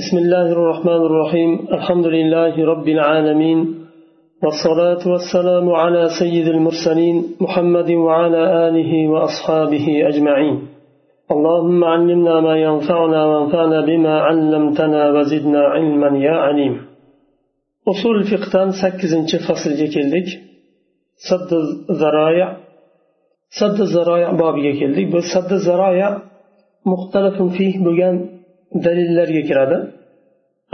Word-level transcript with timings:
بسم 0.00 0.16
الله 0.18 0.52
الرحمن 0.56 1.02
الرحيم. 1.08 1.50
الحمد 1.76 2.06
لله 2.06 2.54
رب 2.72 2.88
العالمين. 2.88 3.58
والصلاة 4.42 5.02
والسلام 5.12 5.70
على 5.82 6.02
سيد 6.20 6.46
المرسلين 6.48 7.16
محمد 7.40 7.90
وعلى 7.90 8.42
آله 8.68 8.92
وأصحابه 9.12 9.86
أجمعين. 10.10 10.56
اللهم 11.34 11.84
علمنا 11.84 12.40
ما 12.40 12.54
ينفعنا 12.56 13.20
وانفعنا 13.26 13.80
بما 13.80 14.14
علمتنا 14.20 15.10
وزدنا 15.10 15.60
علما 15.74 16.18
يا 16.18 16.36
عليم. 16.44 16.74
أصول 17.88 18.16
الفقه 18.22 18.70
سكزنش 18.70 19.32
فصل 19.48 19.70
keldik 19.94 20.28
سد 21.30 21.50
الذرايع 21.90 22.48
سد 23.60 23.80
الذرايع 23.80 24.28
بابga 24.32 24.72
keldik 24.80 25.06
bu 25.12 25.18
سد 25.34 25.52
الذرايع 25.52 26.18
مختلف 26.86 27.42
فيه. 27.42 27.74
بجان 27.84 28.39
dalillarga 28.84 29.42
kiradi 29.50 29.78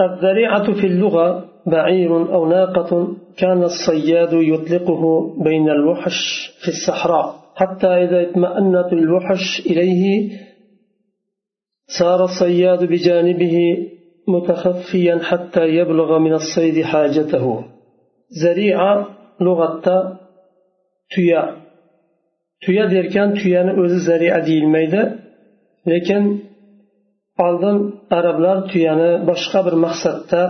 الذريعة 0.00 0.72
في 0.80 0.86
اللغة 0.86 1.44
بعير 1.66 2.10
أو 2.34 2.48
ناقة 2.48 2.90
كان 3.36 3.62
الصياد 3.62 4.32
يطلقه 4.32 5.02
بين 5.44 5.70
الوحش 5.70 6.18
في 6.62 6.68
الصحراء. 6.68 7.28
حتى 7.54 7.86
إذا 7.86 8.30
اطمأنت 8.30 8.92
الوحش 8.92 9.62
إليه 9.66 10.04
صار 11.98 12.24
الصياد 12.24 12.84
بجانبه 12.84 13.56
متخفيا 14.28 15.18
حتى 15.18 15.64
يبلغ 15.78 16.18
من 16.18 16.32
الصيد 16.32 16.84
حاجته. 16.84 17.64
زريعة 18.44 19.08
لغة 19.40 20.18
تيا 21.14 21.42
tuya 22.64 22.84
derkan 22.90 23.34
tuyani 23.38 23.72
o'zi 23.82 23.98
zaria 24.08 24.38
deyilmaydi 24.46 25.02
lekin 25.90 26.22
oldin 27.44 27.76
arablar 28.18 28.56
tuyani 28.70 29.10
boshqa 29.28 29.60
bir 29.66 29.74
maqsadda 29.86 30.42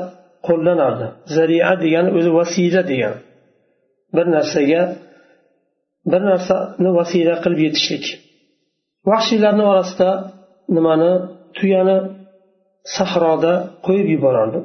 qo'llanardi. 0.46 1.06
Zaria 1.36 1.72
degani 1.84 2.10
o'zi 2.18 2.30
vasila 2.38 2.82
degani 2.90 3.18
bir 4.16 4.26
narsaga 4.36 4.82
bir 6.12 6.22
narsani 6.30 6.90
vasila 6.98 7.34
qilib 7.44 7.60
yetishlik. 7.66 8.04
Vahshiylarni 9.10 9.64
orasida 9.72 10.10
nimani? 10.76 11.12
Tuyani 11.58 11.98
sahroda 12.96 13.52
qo'yib 13.86 14.08
yuborardi. 14.14 14.58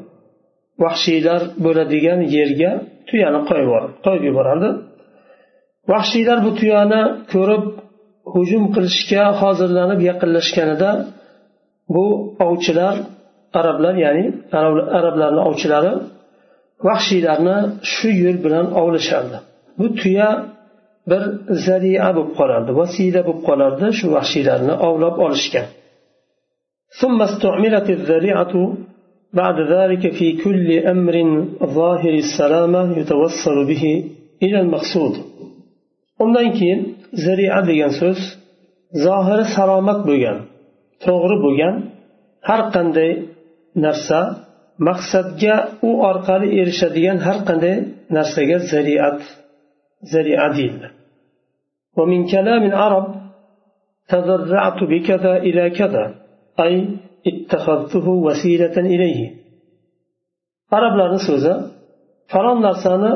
Vahshiylar 0.84 1.42
bo'ladigan 1.66 2.20
yerga 2.38 2.72
tuyani 3.10 3.40
qo'yib 4.06 4.24
yuborardi. 4.30 4.70
Vahshiylar 5.92 6.38
bu 6.46 6.52
tuyani 6.60 7.02
ko'rib 7.34 7.64
hujum 8.34 8.64
qilishga 8.76 9.24
hozirlanib 9.42 10.00
yaqinlashganida 10.10 10.90
bu 11.95 12.07
ovchilar 12.47 12.95
arablar 13.61 13.95
ya'ni 14.05 14.25
arablarni 14.99 15.43
ovchilari 15.51 15.93
vahshiylarni 16.89 17.57
shu 17.93 18.09
yo'l 18.23 18.39
bilan 18.45 18.67
ovlashardi 18.81 19.39
bu 19.79 19.87
tuya 20.01 20.29
bir 21.11 21.23
zaria 21.67 22.09
bo'lib 22.17 22.33
qolardi 22.41 22.71
vasila 22.81 23.21
bo'lib 23.29 23.43
qolardi 23.49 23.87
shu 23.99 24.07
vahshiylarni 24.17 24.75
ovlab 24.89 25.17
olishga 25.27 25.65
ثم 27.01 27.19
استعملت 27.29 27.87
الذريعة 27.99 28.55
بعد 29.41 29.59
ذلك 29.75 30.05
في 30.19 30.27
كل 30.45 30.69
أمر 30.95 31.15
ظاهر 31.79 32.15
السلامة 32.25 32.83
يتوصل 33.01 33.57
به 33.71 33.85
إلى 34.45 34.59
المقصود 34.65 35.15
undan 36.25 36.49
keyin 36.59 36.81
zaria 37.25 37.59
degan 37.69 37.93
so'z 38.01 38.21
zohiri 39.05 39.45
salomat 39.57 40.01
bo'lgan 40.09 40.39
to'g'ri 41.05 41.37
bo'lgan 41.45 41.75
har 42.49 42.61
qanday 42.75 43.13
narsa 43.85 44.21
maqsadga 44.89 45.57
u 45.89 45.91
orqali 46.11 46.49
erishadigan 46.61 47.19
har 47.27 47.39
qanday 47.49 47.77
narsaga 48.17 48.59
zariat 48.73 49.21
zaria 50.13 50.47
deyildi 50.59 50.89
ومن 51.99 52.21
كلام 52.35 52.63
العرب 52.73 53.07
تذرعت 54.13 54.79
بكذا 54.93 55.35
إلى 55.47 55.65
كذا 55.79 56.05
أي 56.65 56.75
اتخذته 57.31 58.07
وسيلة 58.27 58.77
إليه 58.95 59.21
arablarni 60.77 61.21
so'zi 61.29 61.53
falon 62.33 62.59
narsani 62.67 63.13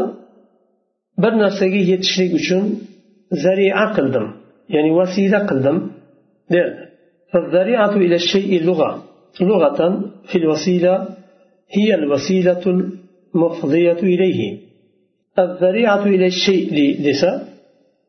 bir 1.22 1.32
narsaga 1.42 1.80
yetishlik 1.90 2.30
uchun 2.40 2.64
zaria 3.44 3.84
qildim 3.96 4.26
ya'ni 4.74 4.90
vasila 4.98 5.40
qildim 5.50 5.76
derdi 6.52 6.82
فالذريعة 7.35 7.95
إلى 7.95 8.15
الشيء 8.15 8.61
اللغة 8.61 9.03
لغة 9.41 10.01
في 10.31 10.37
الوسيلة 10.37 11.07
هي 11.69 11.95
الوسيلة 11.95 12.61
المفضية 13.35 13.99
إليه. 14.13 14.59
الذريعة 15.39 16.03
إلى 16.05 16.25
الشيء 16.25 16.73
لسا 17.05 17.47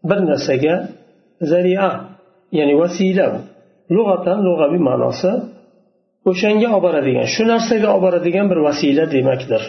برنسجة 0.05 0.89
ذريعة 1.43 2.11
يعني 2.53 2.75
وسيلة. 2.75 3.45
لغة 3.91 4.41
لغة 4.41 4.67
بمعنى 4.77 5.13
o'shanga 6.31 6.69
olib 6.77 6.83
boradigan 6.87 7.27
shu 7.35 7.43
narsaga 7.53 7.89
olib 7.95 8.03
boradigan 8.07 8.47
bir 8.51 8.59
vasila 8.67 9.05
demakdir 9.15 9.63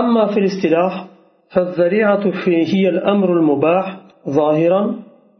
أما 0.00 0.24
في 0.32 0.38
الاصطلاح 0.40 1.06
فالذريعة 1.52 2.24
هي 2.46 2.88
الأمر 2.88 3.28
المباح 3.38 3.86
ظاهرا 4.28 4.82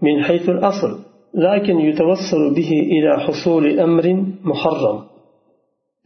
من 0.03 0.25
حيث 0.25 0.49
الأصل. 0.49 1.08
لكن 1.34 1.80
يتوصل 1.80 2.54
به 2.56 2.72
إلى 2.94 3.20
حصول 3.20 3.80
أمر 3.80 4.06
محرم 4.44 4.98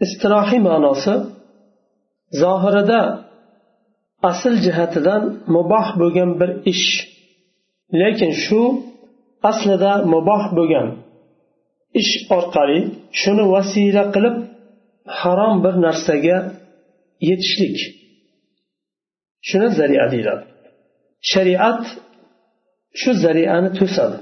استراحي 0.01 0.59
معناصر 0.59 1.19
ظاهردا 2.41 3.27
asl 4.31 4.53
jihatidan 4.65 5.23
muboh 5.55 5.87
bo'lgan 6.01 6.31
bir 6.39 6.51
ish 6.73 6.87
lekin 8.01 8.31
shu 8.45 8.61
aslida 9.49 9.93
muboh 10.13 10.43
bo'lgan 10.57 10.87
ish 12.01 12.13
orqali 12.37 12.79
shuni 13.21 13.45
vasila 13.53 14.03
qilib 14.15 14.35
harom 15.19 15.55
bir 15.63 15.73
narsaga 15.85 16.37
yetishlik 17.29 17.77
shuni 19.49 19.69
zaria 19.79 20.05
deyiladi 20.13 20.45
shariat 21.31 21.83
shu 22.99 23.11
zariani 23.23 23.69
to'sadi 23.79 24.17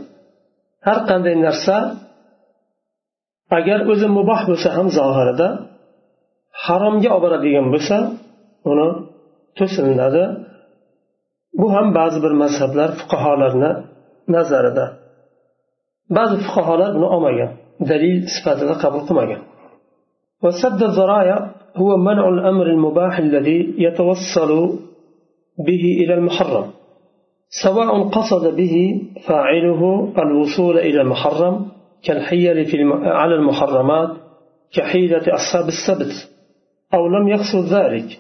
har 0.88 1.00
qanday 1.10 1.36
narsa 1.48 1.78
agar 3.58 3.80
o'zi 3.92 4.08
muboh 4.18 4.42
bo'lsa 4.50 4.70
ham 4.78 4.88
zohirida 4.98 5.48
haromga 6.66 7.10
olib 7.16 7.24
boradigan 7.26 7.68
bo'lsa 7.74 7.98
uni 8.72 8.88
to'silinadi 9.58 10.24
bu 11.60 11.68
ham 11.76 11.88
ba'zi 12.00 12.18
bir 12.26 12.34
mazhablar 12.44 12.90
fuqarolarni 13.00 13.72
nazarida 14.36 14.86
ba'zi 16.18 16.36
fuqarolar 16.46 16.90
buni 16.98 17.08
olmagan 17.16 17.52
dalil 17.92 18.16
sifatida 18.36 18.74
qabul 18.84 19.04
qilmagan 19.10 19.42
وسد 20.46 20.80
الذرائع 20.84 21.38
هو 21.82 21.98
منع 21.98 22.30
الأمر 22.36 22.66
المباح 22.76 23.14
الذي 23.18 23.60
يتوصل 23.78 24.52
به 25.68 25.84
إلى 26.02 26.14
المحرم 26.14 26.66
سواء 27.51 28.03
قصد 28.09 28.57
به 28.57 29.03
فاعله 29.27 30.13
الوصول 30.19 30.79
إلى 30.79 31.01
المحرم 31.01 31.67
كالحيل 32.05 32.65
في 32.65 32.77
الم... 32.77 32.93
على 32.93 33.35
المحرمات 33.35 34.11
كحيلة 34.73 35.23
أصحاب 35.35 35.65
السبت 35.69 36.31
أو 36.95 37.09
لم 37.09 37.29
يقصد 37.29 37.75
ذلك 37.75 38.19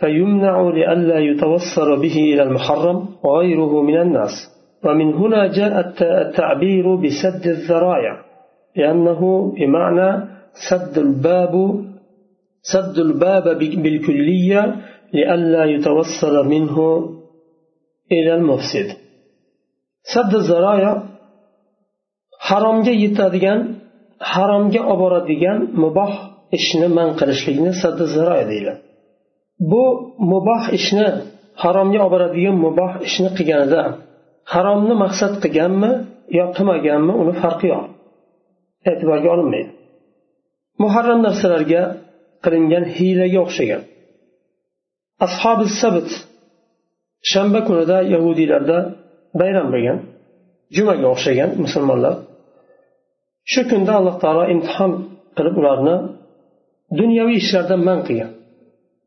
فيمنع 0.00 0.70
لئلا 0.70 1.18
يتوصل 1.18 2.00
به 2.00 2.16
إلى 2.16 2.42
المحرم 2.42 3.06
وغيره 3.22 3.82
من 3.82 4.00
الناس. 4.00 4.30
ومن 4.84 5.14
هنا 5.14 5.46
جاء 5.46 5.94
التعبير 6.00 6.94
بسد 6.94 7.46
الذرائع 7.46 8.24
لأنه 8.76 9.52
بمعنى 9.58 10.28
سد 10.70 10.98
الباب 10.98 11.84
سد 12.62 12.98
الباب 12.98 13.58
بالكلية 13.58 14.76
لئلا 15.14 15.64
يتوصل 15.64 16.48
منه 16.48 17.08
إلى 18.11 18.31
المفسد 18.35 18.87
سد 20.13 20.33
الذرائع 20.41 21.15
haromga 22.49 22.93
yetadigan 23.03 23.59
haromga 24.31 24.81
olib 24.91 24.99
boradigan 25.03 25.57
muboh 25.83 26.11
ishni 26.57 26.87
man 26.97 27.09
qilishlikni 27.19 27.71
saddi 27.81 28.05
ziroya 28.15 28.45
deyiladi 28.51 28.81
bu 29.71 29.83
muboh 30.31 30.63
ishni 30.77 31.07
haromga 31.63 31.99
olib 32.05 32.11
boradigan 32.15 32.55
muboh 32.65 32.91
ishni 33.07 33.29
qilganida 33.37 33.81
haromni 34.53 34.95
maqsad 35.03 35.33
qilganmi 35.43 35.91
yo 36.37 36.45
qilmaganmi 36.55 37.13
uni 37.21 37.33
farqi 37.41 37.65
yo'q 37.73 37.85
e'tiborga 38.89 39.27
olinmaydi 39.35 39.71
muharram 40.83 41.19
narsalarga 41.27 41.81
qilingan 42.43 42.83
hiylaga 42.95 43.39
o'xshagan 43.45 43.81
ashobi 45.25 45.65
sabt 45.81 46.09
shanba 47.32 47.60
kunida 47.68 47.96
yahudiylarda 48.14 48.78
bayram 49.40 49.66
bo'lgan 49.74 49.98
jumaga 50.76 51.06
o'xshagan 51.14 51.50
musulmonlar 51.64 52.14
shu 53.52 53.60
kunda 53.70 53.92
alloh 53.98 54.16
taolo 54.22 54.42
imtihon 54.54 54.92
qilib 55.36 55.54
ularni 55.60 55.96
dunyoviy 56.98 57.36
ishlardan 57.42 57.80
man 57.88 57.98
qilgan. 58.06 58.30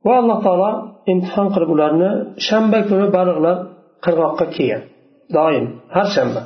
Va 0.06 0.14
alloh 0.22 0.40
taolo 0.46 0.72
imtihon 1.14 1.48
qilib 1.54 1.70
ularni 1.76 2.12
shanba 2.48 2.80
kuni 2.90 3.08
baliqlar 3.18 3.58
qirg'oqqa 4.06 4.46
kelgan 4.56 4.84
doim 5.36 5.66
har 5.96 6.08
shanba. 6.16 6.42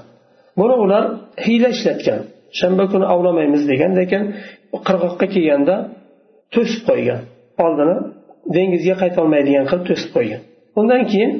Buni 0.60 0.76
ular 0.84 1.04
hiyla 1.46 1.70
ishlatgan 1.76 2.20
shanba 2.60 2.84
kuni 2.92 3.06
ovlamaymiz 3.14 3.64
degan 3.72 3.92
lekin 4.00 4.24
qirg'oqqa 4.88 5.26
kelganda 5.34 5.76
to'sib 6.54 6.82
qo'ygan 6.90 7.22
oldini 7.66 7.98
dengizga 8.56 8.96
qaytolmaydigan 9.04 9.66
qilib 9.70 9.86
to'sib 9.90 10.10
qo'ygan. 10.16 10.42
Undan 10.80 11.02
keyin 11.12 11.32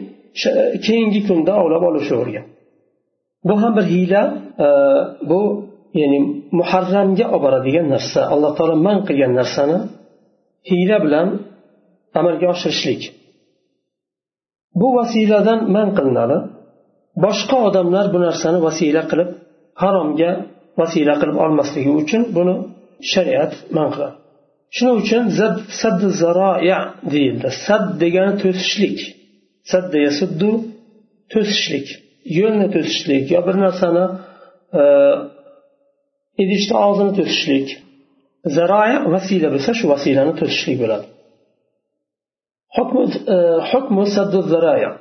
keyingi 0.86 1.22
kunda 1.28 1.54
ovlab 1.62 1.84
olishavergan. 1.90 2.46
Bu 3.48 3.54
ham 3.62 3.72
bir 3.78 3.86
hiyla 3.94 4.22
e, 4.66 4.68
bu 5.30 5.42
ya'ni 6.00 6.20
muharramga 6.60 7.26
olib 7.36 7.44
boradigan 7.46 7.88
narsa. 7.94 8.22
Alloh 8.34 8.52
taolo 8.58 8.76
man 8.88 8.98
qilgan 9.08 9.34
narsani 9.40 9.78
hiyla 10.70 10.98
bilan 11.06 11.28
amalga 12.20 12.48
oshirishlik. 12.54 13.02
Bu 14.80 14.88
vasiladan 14.98 15.60
man 15.76 15.88
qilinadi. 15.98 16.38
Boshqa 17.26 17.58
odamlar 17.68 18.06
bu 18.14 18.20
narsani 18.28 18.60
vasila 18.68 19.02
qilib 19.12 19.30
haromga 19.82 20.32
vasila 20.80 21.14
qilib 21.22 21.38
olmasligi 21.46 21.92
uchun 22.02 22.22
buni 22.38 22.56
shariat 23.12 23.54
man 23.78 23.88
qiladi. 23.94 24.16
Shuning 24.76 24.98
uchun 25.04 25.24
sad 25.82 25.98
deyildi. 27.14 27.48
Sad 27.66 27.84
degani 28.02 28.34
to'sishlik. 28.44 29.00
Sadda 29.72 29.98
yasuddu 30.08 30.50
to'sishlik 31.34 31.88
yo'lni 32.40 32.68
to'sishlik 32.76 33.24
yo 33.36 33.40
bir 33.48 33.56
narsani 33.66 34.06
e, 34.80 34.84
idishni 36.44 36.76
og'zini 36.86 37.12
to'sishlik 37.20 37.68
zaroya 38.56 38.98
vasila 39.14 39.48
bo'lsa 39.56 39.72
shu 39.80 39.86
vasilani 39.94 40.34
to'sishlik 40.42 40.78
bo'ladi 40.84 41.08
hukmu 43.72 44.04
saddu 44.16 44.40
zaroya 44.54 44.92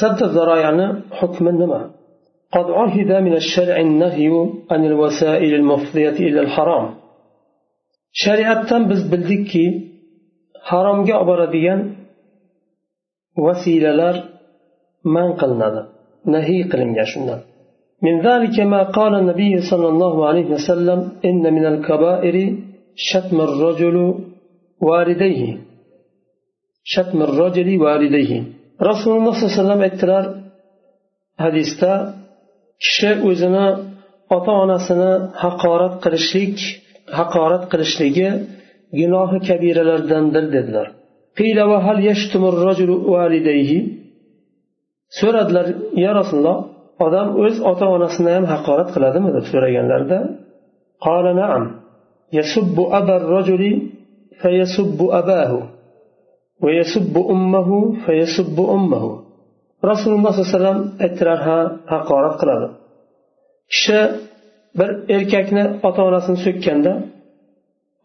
saddu 0.00 0.24
zaroyani 0.36 0.86
hukmi 1.18 1.52
nima 1.62 1.82
قد 2.56 2.68
عهد 2.80 3.10
من 3.26 3.34
الشرع 3.42 3.76
النهي 3.88 4.32
عن 4.72 4.80
الوسائل 4.90 5.52
المفضية 5.60 6.18
إلى 6.28 6.40
الحرام 6.46 6.86
shariatdan 8.22 8.82
biz 8.90 9.00
bildikki 9.12 9.66
haromga 10.70 11.14
olib 11.20 11.28
boradigan 11.30 11.80
vasilalar 13.45 14.15
man 15.15 15.27
qilinadi 15.39 15.81
nahiy 16.33 16.61
qilingan 16.71 17.09
shundan 17.13 17.41
من 18.05 18.15
ذلك 18.27 18.57
ما 18.73 18.81
قال 18.97 19.13
النبي 19.21 19.53
صلى 19.71 19.87
الله 19.93 20.15
عليه 20.27 20.47
وسلم 20.55 20.99
إن 21.29 21.43
من 21.57 21.65
الكبائر 21.73 22.35
شتم 23.07 23.37
الرجل 23.47 23.97
والديه 24.87 25.41
شتم 26.93 27.19
الرجل 27.27 27.69
والديه 27.83 28.31
رسول 28.89 29.13
الله 29.17 29.33
صلى 29.33 29.45
الله 29.45 29.53
عليه 29.53 29.61
وسلم 29.61 29.81
aytdilar 29.87 30.25
hadisda 31.43 31.91
kishi 32.83 33.11
o'zini 33.29 33.67
ota 34.35 34.53
onasini 34.63 35.11
haqorat 35.43 35.93
qilishlik 36.03 36.57
haqorat 37.19 37.63
qilishligi 37.71 38.29
gunohi 38.99 39.37
kabiralardandir 39.49 40.45
dedilar 40.55 40.87
so'radilar 45.19 45.65
ya 46.03 46.11
rasululloh 46.19 46.57
odam 47.05 47.27
o'z 47.43 47.55
ota 47.71 47.85
onasini 47.95 48.31
ham 48.35 48.45
haqorat 48.53 48.89
qiladimi 48.95 49.29
deb 49.37 49.45
so'raganlarida 49.51 50.19
يسب 52.33 52.77
أبا 52.99 53.15
الرجل 53.21 53.63
فيسب 54.41 54.99
أباه 55.19 55.51
ويسب 56.63 57.15
أمه 57.33 57.69
فيسب 58.05 58.57
أمه 58.77 59.05
rasululloh 59.83 60.33
sollallohu 60.33 60.49
alayhi 60.49 60.57
vasallam 60.57 60.79
aytdilar 61.05 61.39
ha 61.47 61.57
haqorat 61.93 62.35
qiladi 62.41 62.67
kishi 63.71 63.99
bir 64.79 64.89
erkakni 65.15 65.63
ota 65.87 66.01
onasini 66.09 66.39
so'kkanda 66.45 66.93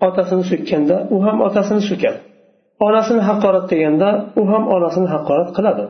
otasini 0.06 0.44
so'kkanda 0.52 0.96
u 1.14 1.17
ham 1.26 1.37
otasini 1.49 1.82
so'kadi 1.90 2.19
Onasini 2.85 3.21
haqorat 3.29 3.65
qilganda 3.71 4.09
u 4.39 4.41
ham 4.51 4.63
onasini 4.75 5.07
haqorat 5.15 5.50
qiladi. 5.57 5.85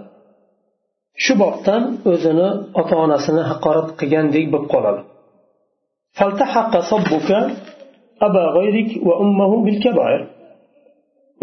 Shu 1.23 1.33
bobdan 1.43 1.83
o'zini 2.11 2.49
ota 2.81 2.95
onasini 3.05 3.43
haqorat 3.51 3.87
qilgandek 3.99 4.45
bo'lib 4.53 4.67
qoladi. 4.73 5.01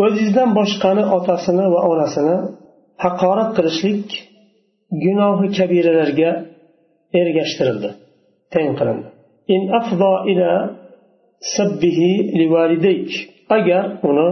O'zingizdan 0.04 0.48
boshqani 0.58 1.04
otasini 1.16 1.66
va 1.74 1.80
onasini 1.92 2.36
haqorat 3.04 3.50
qilishlik 3.56 4.06
gunohi 5.04 5.46
kabiralarga 5.58 6.30
ergashtirildi 7.20 7.90
teng 8.54 8.70
qilindi. 8.78 9.06
Agar 13.56 13.84
uni 14.10 14.28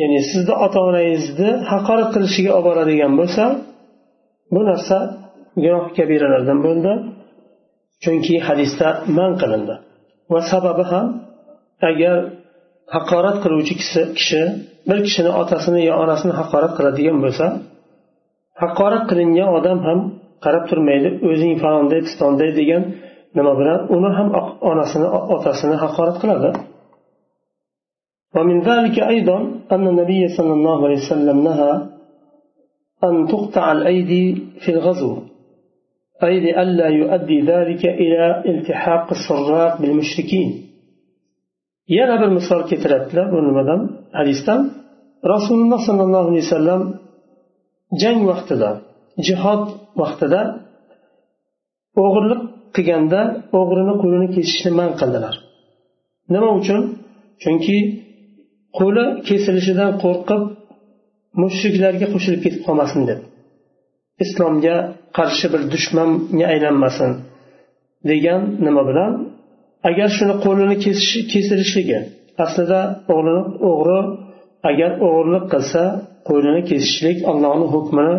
ya'ni 0.00 0.18
sizni 0.30 0.54
ota 0.64 0.78
onangizni 0.88 1.50
haqorat 1.70 2.08
qilishiga 2.14 2.50
olib 2.58 2.66
boradigan 2.68 3.12
bo'lsa 3.20 3.44
bu 4.54 4.60
narsa 4.70 4.96
gunoh 5.64 5.84
kabiralardan 5.96 6.58
bo'ldi. 6.66 6.92
Chunki 8.02 8.34
hadisda 8.48 8.88
man 9.18 9.32
qilindi. 9.40 9.74
Va 10.32 10.40
sababi 10.52 10.84
ham 10.92 11.06
agar 11.90 12.16
haqorat 12.94 13.36
qiluvchi 13.44 13.74
kishi 14.18 14.42
bir 14.88 14.98
kishini 15.06 15.30
otasini 15.42 15.80
yo 15.88 15.94
onasini 16.04 16.34
haqorat 16.40 16.72
qiladigan 16.78 17.18
bo'lsa 17.24 17.46
haqorat 18.62 19.04
qilingan 19.10 19.48
odam 19.58 19.78
ham 19.86 19.98
qarab 20.44 20.64
turmaydi 20.70 21.08
o'zing 21.28 21.52
falonday 21.62 22.00
pistonday 22.06 22.50
degan 22.60 22.82
nima 23.36 23.52
bilan 23.60 23.78
uni 23.96 24.10
ham 24.16 24.28
onasini 24.70 25.08
otasini 25.36 25.76
haqorat 25.84 26.16
qiladi. 26.22 26.50
ومن 28.35 28.57
ذلك 28.69 28.99
أيضا 28.99 29.37
أن 29.71 29.87
النبي 29.87 30.27
صلى 30.37 30.53
الله 30.53 30.77
عليه 30.85 30.99
وسلم 31.05 31.37
نهى 31.43 31.73
أن 33.03 33.27
تقطع 33.27 33.71
الأيدي 33.71 34.25
في 34.61 34.69
الغزو 34.75 35.17
أي 36.23 36.39
لئلا 36.39 36.87
يؤدي 36.87 37.37
ذلك 37.41 37.83
إلى 37.85 38.43
التحاق 38.51 39.07
السراق 39.17 39.81
بالمشركين 39.81 40.49
yana 41.87 42.21
bir 42.21 42.27
misol 42.37 42.61
keltiradilar 42.69 43.25
bu 43.31 43.37
nimadan 43.47 43.81
hadisdan 44.19 44.61
rasululloh 45.33 45.79
sollallohu 45.87 46.27
alayhi 46.29 46.45
vasallam 46.47 46.81
jang 48.01 48.19
vaqtida 48.29 48.69
jihod 49.27 49.63
vaqtida 50.01 50.41
o'g'irlik 52.03 52.41
qilganda 52.75 53.21
o'g'rini 53.59 53.93
qo'lini 54.01 54.27
kesishni 54.35 54.71
man 54.79 54.89
qildilar 54.99 55.35
nima 56.33 56.49
uchun 56.59 56.81
chunki 57.43 57.77
qo'li 58.78 59.04
kesilishidan 59.28 59.90
qo'rqib 60.04 60.42
mushriklarga 61.42 62.06
qo'shilib 62.14 62.40
ketib 62.44 62.62
qolmasin 62.66 63.02
deb. 63.10 63.20
Islomga 64.24 64.76
qarshi 65.18 65.46
bir 65.52 65.62
dushmanga 65.72 66.46
aylanmasin 66.52 67.10
degan 68.10 68.40
nima 68.66 68.82
bilan 68.90 69.12
agar 69.88 70.08
shuni 70.16 70.34
qo'lini 70.44 70.76
kesilishligi 71.32 71.98
aslida 72.44 72.80
o'g'rilik 73.14 73.48
o'g'ri 73.70 74.00
agar 74.70 74.90
o'g'irlik 75.06 75.44
qilsa 75.52 75.82
qo'lini 76.28 76.62
kesishlik 76.70 77.18
allohni 77.30 77.66
hukmini 77.74 78.16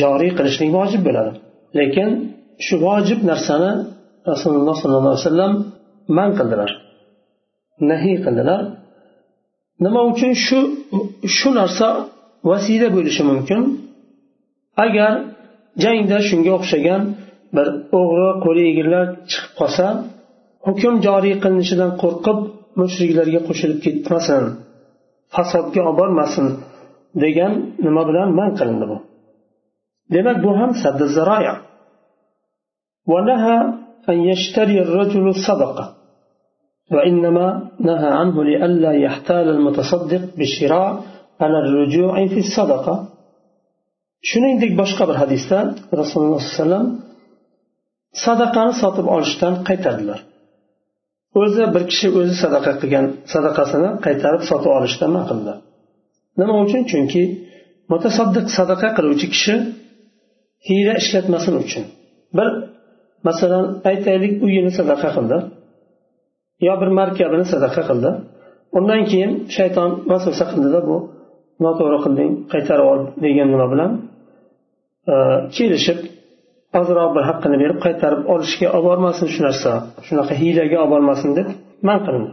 joriy 0.00 0.30
qilishlik 0.38 0.70
vojib 0.78 1.02
bo'ladi. 1.08 1.32
Lekin 1.78 2.08
shu 2.66 2.74
vojib 2.86 3.20
narsani 3.30 3.72
rasululloh 4.30 4.76
sollallohu 4.82 5.12
alayhi 5.14 5.26
vasallam 5.26 5.52
man 6.18 6.30
qildilar 6.38 6.70
nahiy 7.90 8.16
qildilar. 8.24 8.60
Nima 9.84 10.00
uchun 10.10 10.32
shu 10.44 10.58
shu 11.36 11.48
narsa 11.60 11.88
vasila 12.50 12.88
bo'lishi 12.96 13.22
mumkin? 13.30 13.60
Agar 14.84 15.12
jangda 15.82 16.18
shunga 16.28 16.52
o'xshagan 16.58 17.02
bir 17.56 17.66
o'g'ri 17.98 18.30
qo'li 18.44 18.62
egillar 18.72 19.04
chiqib 19.30 19.52
qolsa 19.60 19.86
hukm 20.66 20.94
joriy 21.06 21.34
qilinishidan 21.42 21.90
qo'rqib 22.02 22.38
mushriklarga 22.80 23.40
qo'shilib 23.48 23.78
ketmasin 23.84 24.42
fasodga 25.34 25.80
olib 25.82 25.96
bormasin 26.00 26.46
degan 27.22 27.52
nima 27.86 28.02
bilan 28.08 28.28
man 28.38 28.50
qilindi 28.58 28.86
bu. 28.92 28.98
Demak 30.14 30.36
bu 30.44 30.50
ham 30.60 30.70
saddi 30.82 31.06
zaroya 31.16 31.54
وإنما 36.93 37.47
نهى 37.89 38.09
عنه 38.19 38.35
لئلا 38.49 38.91
يحتال 39.05 39.45
المتصدق 39.55 40.23
بشراء 40.39 40.91
على 41.41 41.57
الرجوع 41.63 42.13
في 42.33 42.39
الصدقة 42.45 42.95
shuningdek 44.29 44.71
boshqa 44.81 45.03
bir 45.09 45.17
hadisda 45.23 45.57
rasululloh 46.01 46.41
sollallohu 46.41 46.45
alayhi 46.45 46.57
vasallam 46.61 46.85
sadaqani 48.25 48.73
sotib 48.81 49.07
olishdan 49.15 49.53
qaytardilar 49.67 50.19
o'zi 51.41 51.63
bir 51.73 51.83
kishi 51.91 52.07
o'zi 52.19 52.35
sadaqa 52.43 52.71
qilgan 52.81 53.05
sadaqasini 53.33 53.89
qaytarib 54.05 54.43
sotib 54.49 54.71
olishdan 54.77 55.09
man 55.15 55.23
qildi 55.29 55.53
nima 56.39 56.53
uchun 56.65 56.81
chunki 56.91 57.23
mutasaddiq 57.91 58.45
sadaqa 58.57 58.87
qiluvchi 58.97 59.27
kishi 59.33 59.55
hiyla 60.67 60.93
ishlatmasin 61.01 61.55
uchun 61.63 61.83
bir 62.37 62.47
masalan 63.27 63.65
aytaylik 63.89 64.33
uyini 64.45 64.71
sadaqa 64.79 65.09
qildi 65.17 65.37
yo 66.67 66.73
bir 66.81 66.89
markabini 66.99 67.45
sadaqa 67.53 67.81
qildi 67.89 68.11
undan 68.77 69.01
keyin 69.11 69.31
shayton 69.55 69.89
vasvasa 70.11 70.45
qildida 70.51 70.79
bu 70.89 70.97
noto'g'ri 71.65 71.97
qilding 72.05 72.31
qaytarib 72.53 72.87
ol 72.93 73.01
degan 73.25 73.47
nima 73.53 73.67
bilan 73.73 73.91
e, 75.13 75.15
kelishib 75.55 75.99
ozroq 76.79 77.09
bir 77.15 77.23
haqqini 77.29 77.57
berib 77.63 77.79
qaytarib 77.85 78.21
olishga 78.33 78.67
olib 78.75 78.85
bormasin 78.89 79.27
shu 79.33 79.39
narsa 79.47 79.71
shunaqa 80.07 80.33
hiylaga 80.41 80.77
olib 80.83 80.91
bormasin 80.95 81.29
deb 81.39 81.47
man 81.87 81.99
qilindi 82.05 82.31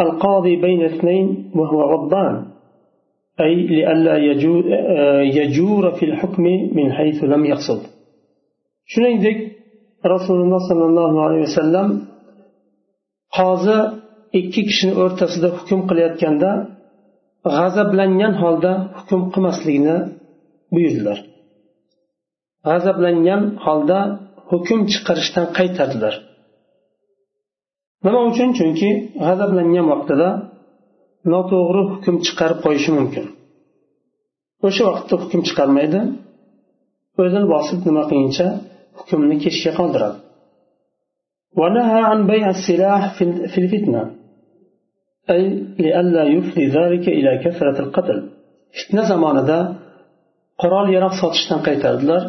القاضي 0.00 0.56
بين 0.56 0.84
اثنين 0.84 1.50
وهو 1.54 1.82
غضبان 1.82 2.46
أي 3.40 3.54
لئلا 3.54 4.16
يجور 5.40 5.90
في 5.90 6.04
الحكم 6.04 6.42
من 6.72 6.92
حيث 6.92 7.24
لم 7.24 7.44
يقصد 7.44 7.82
shuningdek 8.92 9.38
rasululloh 10.13 10.61
sollallohu 10.69 11.17
alayhi 11.25 11.43
vasallam 11.49 11.87
qozi 13.37 13.77
ikki 14.39 14.61
kishini 14.69 14.93
o'rtasida 15.03 15.49
hukm 15.57 15.79
qilayotganda 15.89 16.51
g'azablangan 17.55 18.33
holda 18.41 18.71
hukm 18.97 19.21
qilmaslikni 19.33 19.97
buyurdilar. 20.73 21.17
G'azablangan 22.67 23.41
holda 23.65 23.99
hukm 24.49 24.79
chiqarishdan 24.91 25.45
qaytardilar. 25.57 26.13
Nima 28.05 28.21
uchun? 28.29 28.49
Chunki 28.57 28.89
g'azablangan 29.25 29.85
vaqtida 29.93 30.29
noto'g'ri 31.33 31.83
hukm 31.91 32.15
chiqarib 32.25 32.59
qo'yishi 32.65 32.91
mumkin. 32.97 33.25
O'sha 34.67 34.83
vaqtda 34.89 35.15
hukm 35.23 35.41
chiqarmaydi. 35.47 35.99
O'zini 37.21 37.47
bosib 37.53 37.79
nima 37.87 38.03
qilguncha 38.09 38.47
hukmni 39.00 39.36
kechga 39.44 39.72
qoldiradi 39.80 40.18
ونهى 41.60 42.00
عن 42.10 42.20
بيع 42.32 42.46
السلاح 42.56 43.02
في 43.52 43.58
الفتنة 43.64 44.02
أي 45.32 45.42
لئلا 45.84 46.22
يفضي 46.36 46.64
ذلك 46.78 47.04
إلى 47.18 47.30
كثرة 47.44 47.76
القتل 47.84 48.18
فتنة 48.78 49.02
زمانida 49.12 49.58
qurol 50.60 50.86
yarog' 50.96 51.16
sotishdan 51.22 51.60
qaytardilar 51.66 52.22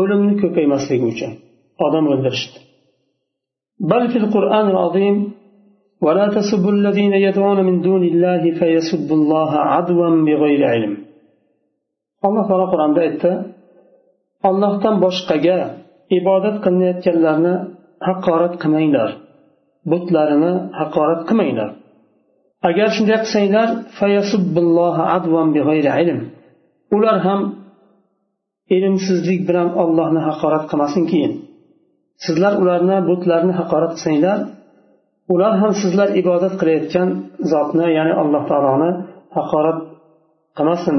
o'limni 0.00 0.34
ko'paymasligi 0.42 1.06
uchun 1.12 1.32
odam 1.86 2.04
o'ldirishdi 2.12 2.58
بل 3.90 4.02
في 4.12 4.18
القرآن 4.22 4.66
العظيم 4.74 5.16
ولا 6.04 6.26
تسبوا 6.36 6.72
الذين 6.78 7.12
يدعون 7.26 7.58
من 7.68 7.76
دون 7.86 8.02
الله 8.10 8.42
فيسبوا 8.58 9.16
الله 9.20 9.50
عدوا 9.72 10.10
بغير 10.26 10.60
علم 10.72 10.94
alloh 12.26 12.44
taolo 12.48 12.66
qur'onda 12.72 13.00
aytdi 13.06 13.32
ollohdan 14.49 14.95
boshqaga 15.03 15.57
ibodat 16.19 16.55
qilinayotganlarni 16.63 17.53
haqorat 18.07 18.53
qilmanglar. 18.61 19.09
Butlarini 19.91 20.53
haqorat 20.79 21.21
qilmanglar. 21.29 21.69
Agar 22.69 22.87
shunday 22.95 23.17
qilsanglar 23.23 23.67
ular 26.95 27.17
ham 27.27 27.41
ilmsizlik 28.75 29.41
bilan 29.49 29.69
ollohni 29.83 30.21
haqorat 30.29 30.63
qilmasin 30.71 31.03
keyin. 31.11 31.33
Sizlar 32.25 32.53
ularni 32.61 32.97
butlarni 33.09 33.53
haqorat 33.59 33.91
qilsanglar 33.95 34.39
ular 35.33 35.53
ham 35.61 35.71
sizlar 35.81 36.09
ibodat 36.21 36.53
qilayotgan 36.59 37.09
zotni 37.51 37.87
ya'ni 37.97 38.13
alloh 38.21 38.43
taoloni 38.51 38.91
haqorat 39.37 39.79
qilmasin. 40.57 40.97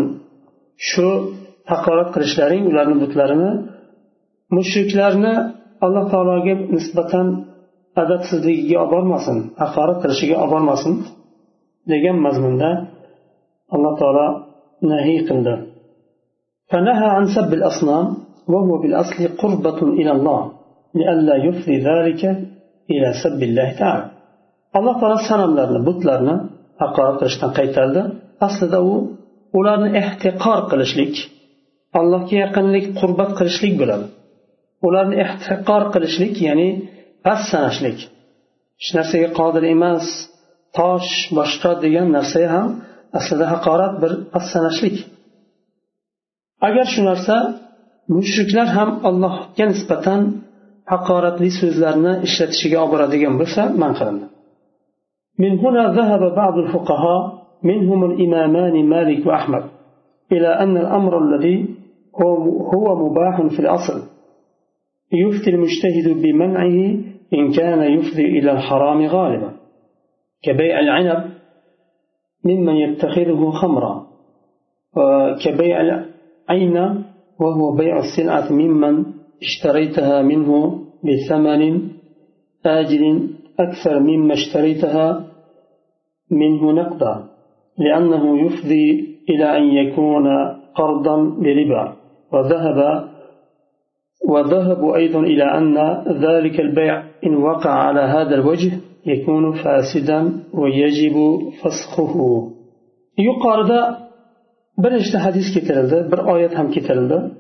Shu 0.91 1.09
haqorat 1.72 2.10
qilishlaring 2.16 2.64
ularni 2.72 2.96
butlarini 3.04 3.52
mushriklarni 4.58 5.34
alloh 5.86 6.04
taologa 6.14 6.54
nisbatan 6.76 7.28
adabsizligiga 8.02 8.78
olib 8.84 8.92
bormasin 8.96 9.38
haqorat 9.62 9.98
qilishiga 10.04 10.36
olib 10.44 10.52
bormasin 10.56 10.94
degan 11.92 12.18
mazmunda 12.26 12.70
alloh 13.76 13.94
taolo 14.02 14.28
nahiy 14.92 15.22
qildi 15.30 15.56
فنهى 16.72 17.08
عن 17.18 17.26
سب 17.36 17.50
الأصنام 17.60 18.06
وهو 18.54 18.74
بالأصل 18.82 19.20
قربة 19.42 19.80
إلى 20.00 20.12
الله 20.18 20.42
لئلا 21.00 21.36
يفضي 21.48 21.76
ذلك 21.90 22.22
إلى 22.94 23.10
سب 23.24 23.40
الله 23.48 23.70
تعالى 23.82 24.06
alloh 24.78 24.96
taolo 25.00 25.18
sanamlarni 25.30 25.80
butlarni 25.88 26.36
haqorat 26.82 27.16
qilishdan 27.20 27.52
qaytardi 27.60 28.02
aslida 28.48 28.80
u 28.92 28.94
ularni 29.58 29.90
ehtiqor 30.02 30.60
qilishlik 30.72 31.14
allohga 32.00 32.36
yaqinlik 32.44 32.86
qurbat 33.00 33.32
qilishlik 33.40 33.74
bo'ladi 33.82 34.06
ularni 34.88 35.16
ehtiqor 35.26 35.84
qilishlik 35.94 36.34
ya'ni 36.48 36.70
past 37.26 37.46
sanashlik 37.52 37.98
hech 38.80 38.92
narsaga 38.98 39.30
qodir 39.40 39.64
emas 39.76 40.06
tosh 40.78 41.12
boshqa 41.38 41.72
degan 41.84 42.08
narsa 42.18 42.42
ham 42.56 42.68
aslida 43.20 43.46
haqorat 43.54 43.94
bir 44.02 44.12
past 44.34 44.50
sanashlik 44.56 44.96
agar 46.68 46.86
shu 46.94 47.02
narsa 47.10 47.36
mushriklar 48.18 48.68
ham 48.78 48.90
allohga 49.10 49.66
nisbatan 49.74 50.22
haqoratli 50.94 51.50
so'zlarni 51.60 52.14
ishlatishiga 52.28 52.78
olib 52.84 52.92
boradigan 52.94 53.34
bo'lsa 53.42 53.62
man 53.84 53.94
qilindi 54.00 54.28
من 55.44 55.54
هنا 55.64 55.84
ذهب 56.00 56.22
بعض 56.42 56.56
الفقهاء 56.66 57.22
منهم 57.64 58.00
الإمامان 58.10 58.76
مالك 58.94 59.20
وأحمد 59.28 59.64
إلى 60.32 60.48
أن 60.48 60.78
الأمر 60.78 61.14
الذي 61.24 61.58
هو 62.75 63.09
مباح 63.09 63.55
في 63.57 63.61
الأصل. 63.61 64.09
يفتي 65.13 65.51
المجتهد 65.51 66.23
بمنعه 66.23 66.99
إن 67.35 67.53
كان 67.57 67.93
يفضي 67.93 68.39
إلى 68.39 68.53
الحرام 68.53 69.07
غالبا. 69.07 69.53
كبيع 70.43 70.81
العنب 70.81 71.31
ممن 72.45 72.75
يتخذه 72.75 73.51
خمرا 73.51 74.07
وكبيع 74.97 75.81
العين 75.81 76.77
وهو 77.41 77.77
بيع 77.77 77.99
السلعة 77.99 78.53
ممن 78.53 79.05
اشتريتها 79.43 80.23
منه 80.23 80.81
بثمن 81.05 81.89
آجل 82.67 83.31
أكثر 83.61 84.01
مما 84.01 84.35
اشتريتها 84.35 85.25
منه 86.31 86.73
نقدا 86.73 87.25
لأنه 87.79 88.47
يفضي 88.47 89.19
إلى 89.31 89.59
أن 89.59 89.63
يكون 89.63 90.27
قرضا 90.75 91.17
بربا 91.17 91.97
وذهب 92.33 93.09
وذهبوا 94.29 94.97
أيضا 94.97 95.21
إلى 95.21 95.45
أن 95.59 95.77
ذلك 96.27 96.61
البيع 96.61 97.05
إن 97.27 97.37
وقع 97.37 97.71
على 97.71 98.01
هذا 98.01 98.35
الوجه 98.35 98.73
يكون 99.07 99.53
فاسدا 99.53 100.45
ويجب 100.55 101.17
فسخه. 101.63 102.15
يقال 103.19 103.69
ذا 103.69 104.09
برشت 104.79 105.17
حديث 105.17 105.59
كتلده 105.59 106.09
بر 106.09 106.37
آيات 106.37 106.57
هم 106.57 106.71
كتلده 106.71 107.31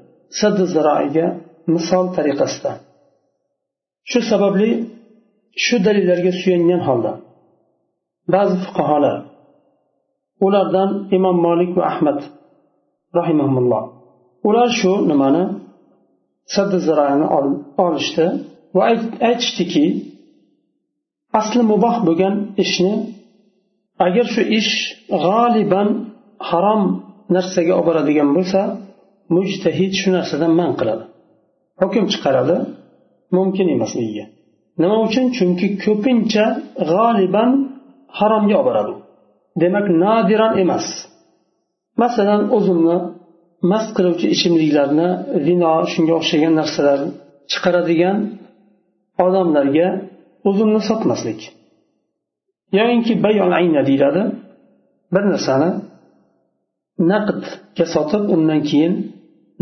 سد 0.43 0.61
الزراعية 0.61 1.41
مثال 1.69 2.17
طريق 2.17 2.43
است. 2.43 2.67
شو 4.05 4.21
سبب 4.31 4.57
لي؟ 4.57 4.85
شو 5.57 5.77
دليل 5.77 6.07
لرغة 6.07 6.33
سوينين 6.45 6.81
حالا؟ 6.81 7.17
بعض 8.29 8.49
فقهالا 8.49 9.25
أولادان 10.43 11.09
إمام 11.15 11.43
مالك 11.43 11.77
وأحمد 11.79 12.19
رحمهم 13.17 13.59
الله. 13.59 14.02
Ular 14.49 14.69
shu 14.81 14.93
nimani? 15.11 15.45
Sadda 16.55 16.79
zirani 16.87 17.27
olishdi 17.85 18.27
va 18.77 18.83
aytishdiki 19.29 19.85
asli 21.41 21.63
muboh 21.73 21.97
bo'lgan 22.07 22.35
ishni 22.65 22.95
agar 24.07 24.27
shu 24.35 24.43
ish 24.59 24.73
g'oliban 25.25 25.89
harom 26.49 26.83
narsaga 27.35 27.73
olib 27.79 27.87
boradigan 27.89 28.29
bo'lsa 28.37 28.61
mujtahid 29.37 29.93
shu 30.01 30.09
narsadan 30.17 30.53
man 30.61 30.71
qiladi. 30.81 31.05
Hukm 31.83 32.05
chiqaradi. 32.13 32.57
Mumkin 33.37 33.67
emasligiga 33.77 34.25
nima 34.83 34.97
uchun? 35.07 35.25
Chunki 35.37 35.67
ko'pincha 35.85 36.45
g'oliban 36.91 37.51
haromga 38.19 38.55
olib 38.61 38.67
boradi. 38.69 38.95
Demak 39.63 39.87
nodiran 40.05 40.53
emas. 40.63 40.87
Masalan 42.03 42.43
o'zimni 42.57 42.97
mast 43.71 43.90
qiluvchi 43.97 44.26
ichimliklarni 44.35 45.09
vino 45.47 45.73
shunga 45.92 46.14
o'xshagan 46.21 46.54
narsalar 46.61 47.00
chiqaradigan 47.50 48.16
odamlarga 49.26 49.88
o'zimni 50.49 50.81
sotmaslik. 50.88 51.40
Yoyinki 52.78 53.12
bayol 53.25 53.52
ayna 53.61 53.81
deyiladi. 53.88 54.23
Bir 55.14 55.25
narsani 55.33 55.71
naqdga 57.11 57.85
sotib 57.95 58.25
undan 58.35 58.61
keyin 58.69 58.95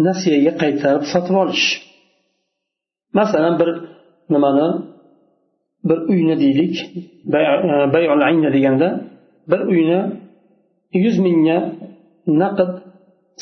nasiyaga 0.06 0.52
qaytarib 0.62 1.04
sotib 1.12 1.36
olish. 1.42 1.66
Masalan 3.18 3.54
bir 3.60 3.70
nimani 4.32 4.68
bir 5.88 5.98
uyni 6.12 6.34
deylik. 6.42 6.74
Bayul 7.94 8.20
e, 8.22 8.24
ayna 8.28 8.48
deganda 8.56 8.88
bir 9.50 9.60
uyni 9.72 10.00
yuz 11.04 11.16
mingga 11.26 11.58
naqd 12.42 12.70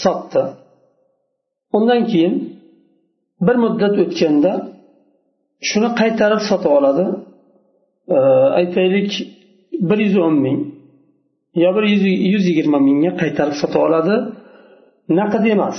sotdi. 0.03 0.43
Undan 1.77 2.03
keyin 2.11 2.35
bir 3.47 3.57
muddat 3.65 3.95
o'tganda 4.05 4.53
shuni 5.69 5.89
qaytarib 6.01 6.43
sotib 6.51 6.73
oladi. 6.79 7.07
Aytaylik 8.61 9.13
bir 9.89 9.99
yuz 10.07 10.17
o'n 10.27 10.37
ming 10.45 10.61
yo 11.63 11.71
bir 11.77 11.85
yuz 12.35 12.45
yigirma 12.51 12.79
mingga 12.89 13.13
qaytarib 13.23 13.57
sotib 13.63 13.81
oladi. 13.87 14.15
Naqd 15.19 15.45
emas 15.55 15.79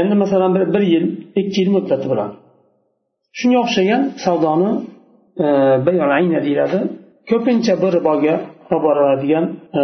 endi 0.00 0.14
masalan 0.22 0.50
bir, 0.56 0.74
bir 0.74 0.82
yil 0.92 1.04
ikki 1.40 1.60
yil 1.60 1.70
muddati 1.76 2.06
bilan. 2.12 2.30
Shunga 3.38 3.58
o'xshagan 3.64 4.02
savdoni 4.24 4.70
e, 5.44 5.46
ayna 6.18 6.38
deyiladi. 6.46 6.80
Ko'pincha 7.30 7.74
bir 7.82 7.90
riboga 7.98 8.34
olib 8.70 8.82
boradigan 8.86 9.44
e, 9.80 9.82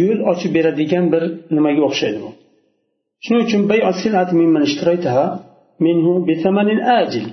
yo'l 0.00 0.20
ochib 0.30 0.50
beradigan 0.56 1.04
bir 1.12 1.22
nimaga 1.56 1.82
o'xshaydi 1.88 2.18
bu? 2.24 2.30
Shuning 3.26 3.42
uchun 3.46 3.62
minhu 6.68 6.84
ajil. 7.00 7.26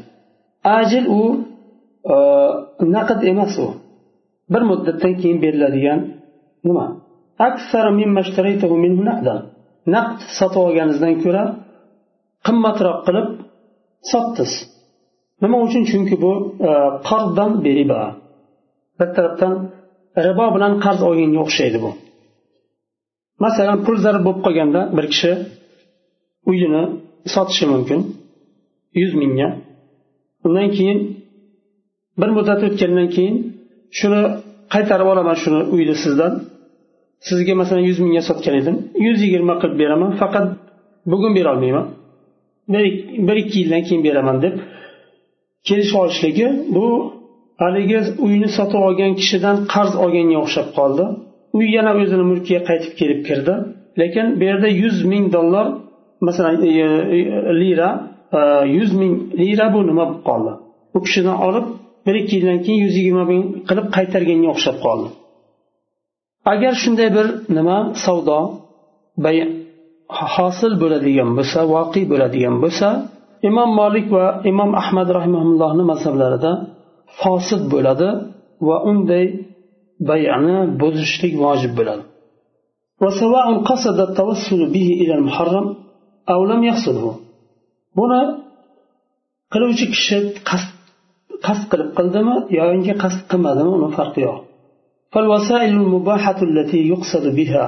Ajil 0.77 1.05
u 1.19 1.21
e, 2.13 2.15
naqd 2.95 3.19
emas 3.31 3.53
u. 3.65 3.67
Bir 4.53 4.62
muddatdan 4.69 5.13
keyin 5.21 5.39
beriladigan 5.45 6.00
nima? 6.67 6.85
Naqd 9.95 10.19
sotib 10.38 10.62
olganingizdan 10.67 11.15
ko'ra 11.23 11.43
qimmatroq 12.47 12.97
qilib 13.07 13.29
sotdiz 14.12 14.51
nima 15.43 15.57
uchun? 15.65 15.83
Chunki 15.91 16.15
bu 16.23 16.33
e, 16.69 16.71
qarzdan 17.09 17.51
beriba. 17.65 18.01
Bir 19.00 19.09
tarafdan 19.15 19.55
ribo 20.25 20.45
bilan 20.55 20.73
qarz 20.85 21.00
olganga 21.09 21.39
o'xshaydi 21.45 21.79
bu. 21.85 21.91
Masalan 23.45 23.79
pul 23.85 23.97
zarb 24.05 24.21
bo'lib 24.25 24.41
qolganda 24.45 24.81
bir 24.97 25.05
kishi 25.13 25.31
uyini 26.50 26.83
sotishi 27.33 27.65
mumkin. 27.73 28.00
Yuz 29.00 29.13
mingga. 29.21 29.50
Undan 30.45 30.67
keyin 30.77 31.00
bir 32.21 32.29
muddat 32.38 32.62
o'tgandan 32.67 33.07
keyin 33.15 33.35
shuni 34.00 34.21
qaytarib 34.73 35.07
olaman 35.13 35.38
shuni 35.43 35.62
uyni 35.75 35.95
sizdan. 36.03 36.33
Sizga 37.27 37.53
masalan 37.62 37.83
yuz 37.89 38.00
mingga 38.05 38.21
sotgan 38.29 38.55
edim. 38.62 38.75
Yuz 39.05 39.17
yigirma 39.25 39.53
qilib 39.62 39.77
beraman 39.83 40.12
faqat 40.21 40.45
bugun 41.12 41.31
berolmayman 41.38 41.85
bir 43.27 43.35
ikki 43.43 43.59
yildan 43.62 43.83
keyin 43.88 44.03
beraman 44.07 44.38
deb 44.41 44.53
kelishib 45.67 45.97
olishligi 46.01 46.47
bu 46.75 46.85
haligi 47.63 48.00
uyni 48.25 48.50
sotib 48.57 48.81
olgan 48.88 49.12
kishidan 49.19 49.57
qarz 49.73 49.93
olganga 50.03 50.38
o'xshab 50.43 50.67
qoldi. 50.77 51.05
Uy 51.57 51.65
yana 51.77 51.91
o'zini 52.01 52.25
mulkiga 52.31 52.62
qaytib 52.69 52.93
kelib 53.00 53.19
kirdi. 53.27 53.53
Lekin 54.01 54.25
bu 54.39 54.43
yerda 54.50 54.69
yuz 54.81 54.97
ming 55.12 55.25
dollar 55.35 55.65
masalan 56.26 56.54
e, 56.66 56.68
e, 56.68 57.18
lira 57.61 57.90
e, 58.38 58.40
yuz 58.76 58.90
ming 59.00 59.12
lira 59.40 59.66
bu 59.75 59.80
nima 59.90 60.04
bo'lib 60.08 60.23
qoldi 60.28 60.52
u 60.97 60.99
kishidan 61.06 61.37
olib 61.49 61.66
bir 62.06 62.14
ikki 62.20 62.35
yildan 62.38 62.58
keyin 62.64 62.80
yuz 62.87 62.94
yigirma 63.00 63.25
ming 63.32 63.42
qilib 63.68 63.87
qaytarganga 63.97 64.49
o'xshab 64.54 64.76
qoldi 64.87 65.08
agar 66.52 66.73
shunday 66.82 67.08
bir 67.16 67.26
nima 67.56 67.78
savdo 68.04 68.38
hosil 70.35 70.73
bo'ladigan 70.82 71.30
bo'lsa 71.38 71.58
voqe 71.75 72.02
bo'ladigan 72.12 72.56
bo'lsa 72.64 72.88
imom 73.49 73.70
molik 73.80 74.06
va 74.16 74.26
imom 74.50 74.70
ahmad 74.82 75.08
rahimaullohni 75.18 75.85
mazhablarida 75.92 76.52
fosid 77.20 77.62
bo'ladi 77.75 78.08
va 78.66 78.76
unday 78.90 79.25
bay'ni 80.11 80.56
buzishlik 80.80 81.35
vojib 81.44 81.75
bo'ladi 81.80 82.04
وسواء 83.02 83.49
قصد 83.71 83.99
التوسل 84.08 84.60
به 84.75 84.88
إلى 85.02 85.14
المحرم 85.19 85.67
أو 85.73 85.76
لم 85.76 85.76
يقصده 85.76 85.81
buni 87.99 88.21
qiluvchi 89.52 89.86
kishi 89.95 90.19
qasd 91.47 91.64
qilib 91.71 91.91
qildimi 91.99 92.36
yoinki 92.58 92.93
qasd 93.02 93.21
qilmadimi 93.30 93.71
uni 93.78 93.91
farqi 93.99 94.23
yo'q 94.28 94.38
فالوسائل 95.12 95.73
المباحة 95.82 96.38
التي 96.49 96.80
يقصد 96.93 97.25
بها 97.38 97.64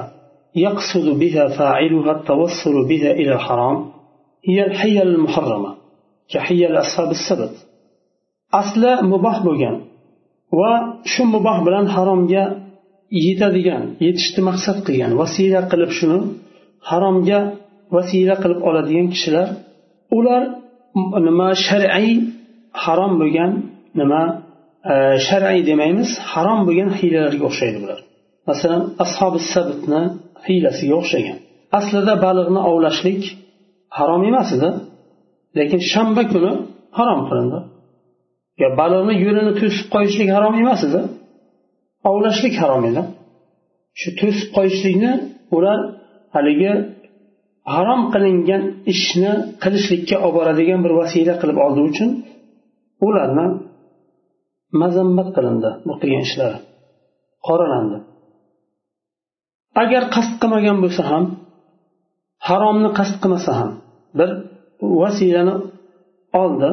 يقصد 0.65 1.07
بها 1.21 1.43
فاعلها 1.57 2.11
التوصل 2.17 2.75
بها 2.89 3.11
إلى 3.19 3.31
الحرام 3.37 3.77
هي 4.49 4.59
الحيل 4.69 5.01
المحرمة 5.01 5.71
كحيل 6.31 6.71
أصحاب 6.83 7.09
السبت 7.17 7.55
asli 8.59 8.91
muboh 9.11 9.37
bo'lgan 9.47 9.75
va 10.59 10.71
shu 11.11 11.23
muboh 11.35 11.57
bilan 11.65 11.85
haromga 11.95 12.43
yetadigan 13.25 13.83
yetishni 14.05 14.41
maqsad 14.49 14.77
qilgan 14.87 15.11
vasila 15.21 15.59
qilib 15.71 15.91
shuni 15.99 16.19
haromga 16.89 17.39
vasila 17.94 18.34
qilib 18.42 18.60
oladigan 18.68 19.08
kishilar 19.14 19.48
ular 20.18 20.42
nima 21.28 21.48
shar'iy 21.66 22.10
harom 22.84 23.12
bo'lgan 23.20 23.52
nima 24.00 24.22
e, 24.92 24.94
shar'iy 25.28 25.60
demaymiz 25.70 26.10
harom 26.32 26.60
bo'lgan 26.66 26.90
hiylalarga 26.98 27.44
o'xshaydi 27.50 27.78
bular. 27.84 28.00
Masalan 28.48 28.82
ashobi 29.04 29.40
sabitni 29.52 30.02
hiylasiga 30.46 30.94
o'xshagan. 31.00 31.38
Aslida 31.78 32.14
baliqni 32.26 32.60
ovlashlik 32.70 33.22
harom 33.98 34.22
emas 34.30 34.48
edi 34.56 34.70
lekin 35.58 35.80
shanba 35.92 36.22
kuni 36.32 36.52
harom 36.98 37.20
qilindi. 37.28 37.58
Yo 38.62 38.68
baliqni 38.80 39.14
yo'lini 39.24 39.52
to'sib 39.60 39.86
qo'yishlik 39.94 40.28
harom 40.36 40.54
emas 40.62 40.80
edi 40.88 41.00
ovlashlik 42.10 42.54
harom 42.62 42.82
edi. 42.90 43.02
Shu 44.00 44.08
to'sib 44.20 44.48
qo'yishlikni 44.56 45.12
ular 45.56 45.78
haligi 46.34 46.72
harom 47.74 48.02
qilingan 48.12 48.62
ishni 48.92 49.32
qilishlikka 49.62 50.16
olib 50.26 50.34
boradigan 50.38 50.80
bir 50.84 50.92
vasila 51.00 51.34
qilib 51.40 51.58
oldi 51.66 51.80
uchun 51.90 52.10
ularni 53.06 53.46
mazammat 54.82 55.28
qilindi 55.36 55.70
bu 55.86 55.94
qilgan 56.00 56.22
ishlari 56.28 56.58
qoralandi 57.46 57.98
agar 59.82 60.02
qasd 60.14 60.32
qilmagan 60.42 60.76
bo'lsa 60.84 61.02
ham 61.10 61.24
haromni 62.48 62.90
qasd 62.98 63.16
qilmasa 63.22 63.50
ham 63.60 63.70
bir 64.18 64.30
vasilani 65.02 65.54
oldi. 66.42 66.70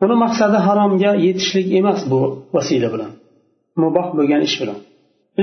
Buni 0.00 0.16
maqsadi 0.24 0.58
haromga 0.66 1.12
yetishlik 1.26 1.68
emas 1.80 2.00
bu 2.12 2.20
vasila 2.54 2.88
bilan 2.94 3.10
muboh 3.82 4.06
bo'lgan 4.18 4.40
ish 4.48 4.56
bilan. 4.60 4.78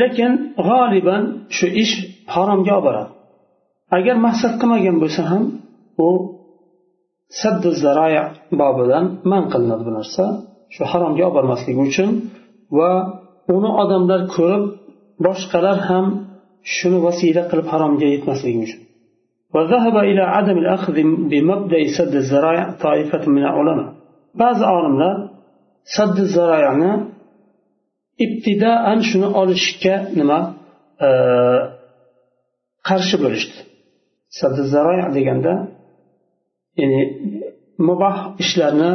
Lekin 0.02 0.32
g'oliban 0.68 1.24
shu 1.56 1.68
ish 1.84 1.94
haromga 2.36 2.74
olib 2.78 2.86
boradi. 2.88 3.10
agar 3.97 4.17
maqsad 4.27 4.53
qilmagan 4.61 4.97
bo'lsa 5.03 5.23
ham 5.31 5.43
u 6.07 6.09
saddu 7.41 7.71
zaroya 7.85 8.25
bobidan 8.61 9.05
man 9.31 9.43
qilinadi 9.53 9.83
bu 9.89 9.93
narsa 9.99 10.25
shu 10.75 10.83
haromga 10.91 11.23
olib 11.27 11.35
bormasligi 11.39 11.81
uchun 11.91 12.11
va 12.79 12.91
uni 13.57 13.71
odamlar 13.83 14.21
ko'rib 14.35 14.65
boshqalar 15.27 15.79
ham 15.89 16.07
shuni 16.77 16.99
vasila 17.07 17.43
qilib 17.51 17.67
haromga 17.73 18.07
yetmasligi 18.15 18.61
uchun 18.69 18.83
وذهب 19.55 19.97
إلى 20.11 20.23
عدم 20.37 20.57
الأخذ 20.65 20.97
بمبدأ 21.31 21.81
سد 21.97 22.15
الزرايع 22.23 22.65
طائفة 22.85 23.23
من 23.35 23.43
العلماء 23.49 23.89
ba'zi 24.41 24.65
olimlar 24.77 25.17
saddi 25.97 26.25
zaroyani 26.37 26.93
ibtidoan 28.25 28.99
shuni 29.09 29.29
olishga 29.41 29.97
nima 30.19 30.41
e, 31.07 31.09
qarshi 32.89 33.17
bo'lishdi 33.25 33.59
Sadzaroy 34.40 35.00
deganda 35.18 35.54
ya'ni 36.80 37.02
muboh 37.88 38.16
ishlarni 38.44 38.92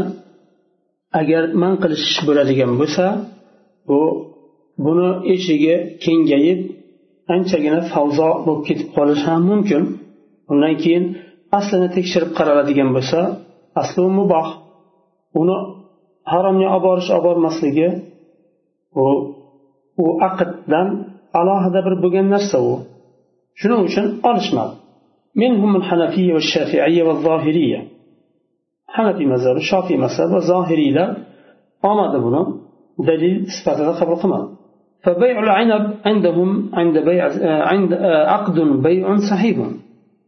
agar 1.20 1.42
man 1.62 1.72
qilish 1.82 2.06
bo'ladigan 2.28 2.72
bo'lsa 2.80 3.04
bu 3.88 4.00
buni 4.84 5.10
eshigi 5.34 5.74
kengayib 6.04 6.60
anchagina 7.34 7.80
favzo 7.92 8.28
bo'lib 8.46 8.62
ketib 8.68 8.88
qolishi 8.96 9.24
ham 9.30 9.42
mumkin. 9.50 9.82
Undan 10.52 10.74
keyin 10.82 11.04
aslini 11.58 11.88
tekshirib 11.96 12.30
qaraladigan 12.38 12.90
bo'lsa 12.96 13.20
asli 13.80 14.00
u 14.08 14.10
muboh 14.18 14.48
uni 15.40 15.58
haromga 16.32 16.68
olib 16.76 16.84
borish 16.86 17.08
olib 17.14 17.24
bormasligi 17.28 17.88
u 19.02 19.04
u 20.02 20.04
aqddan 20.28 20.88
alohida 21.40 21.80
bir 21.86 21.94
bo'lgan 22.02 22.26
narsa 22.34 22.56
u. 22.70 22.72
Shuning 23.60 23.80
uchun 23.88 24.06
olishmadi. 24.30 24.74
منهم 25.38 25.76
الحنفية 25.76 26.34
والشافعية 26.34 27.02
والظاهرية. 27.02 27.84
حنفي 28.88 29.26
مذهب 29.26 29.56
الشافعي 29.56 29.96
مذهب 29.96 30.32
والظاهري 30.34 30.90
لا. 30.90 31.16
أمد 31.84 32.22
بنا. 32.22 32.42
دليل 32.98 33.46
صفات 33.46 33.94
خبر 33.94 34.14
قمر 34.14 34.48
فبيع 35.04 35.38
العنب 35.42 35.94
عندهم 36.04 36.70
عند 36.74 36.98
بيع 36.98 37.24
عند 37.72 37.92
عقد 38.32 38.60
بيع 38.60 39.16
صحيح. 39.30 39.56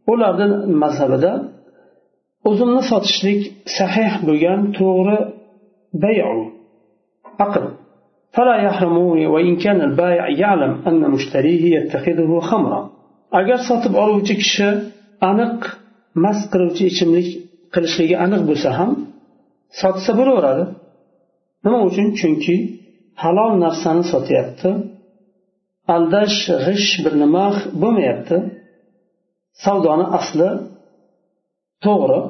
ولا 0.07 0.27
مذهب 0.65 1.19
ده 1.19 1.49
أظن 2.47 2.79
صاتشلك 2.91 3.51
صحيح 3.79 4.25
بيان 4.25 4.71
تور 4.71 5.05
بيع 5.93 6.25
عقد. 7.39 7.63
فلا 8.33 8.55
يحرم 8.55 8.97
وإن 9.33 9.55
كان 9.55 9.81
البائع 9.81 10.29
يعلم 10.29 10.81
أن 10.87 11.11
مشتريه 11.11 11.79
يتخذه 11.79 12.39
خمرا. 12.39 12.89
أجر 13.33 13.55
صاتب 13.69 13.95
أروتك 13.95 14.39
aniq 15.30 15.58
mast 16.24 16.44
qiluvchi 16.52 16.84
ichimlik 16.92 17.28
qilishligi 17.74 18.16
aniq 18.24 18.42
bo'lsa 18.50 18.68
ham 18.78 18.90
sotsa 19.80 20.10
bo'laveradi 20.18 20.64
nima 21.64 21.78
uchun 21.88 22.06
chunki 22.20 22.56
halol 23.22 23.52
narsani 23.64 24.04
sotyapti 24.12 24.70
aldash 25.94 26.38
g'isht 26.64 26.96
bir 27.04 27.14
nima 27.22 27.46
bo'lmayapti 27.82 28.36
savdoni 29.64 30.06
asli 30.18 30.48
to'g'ri 31.84 32.20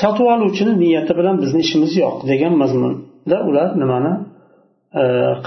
sotib 0.00 0.26
oluvchini 0.34 0.72
niyati 0.82 1.12
bilan 1.18 1.36
bizni 1.42 1.60
ishimiz 1.66 1.92
yo'q 2.02 2.16
degan 2.30 2.54
mazmunda 2.62 3.36
ular 3.48 3.68
nimani 3.82 4.12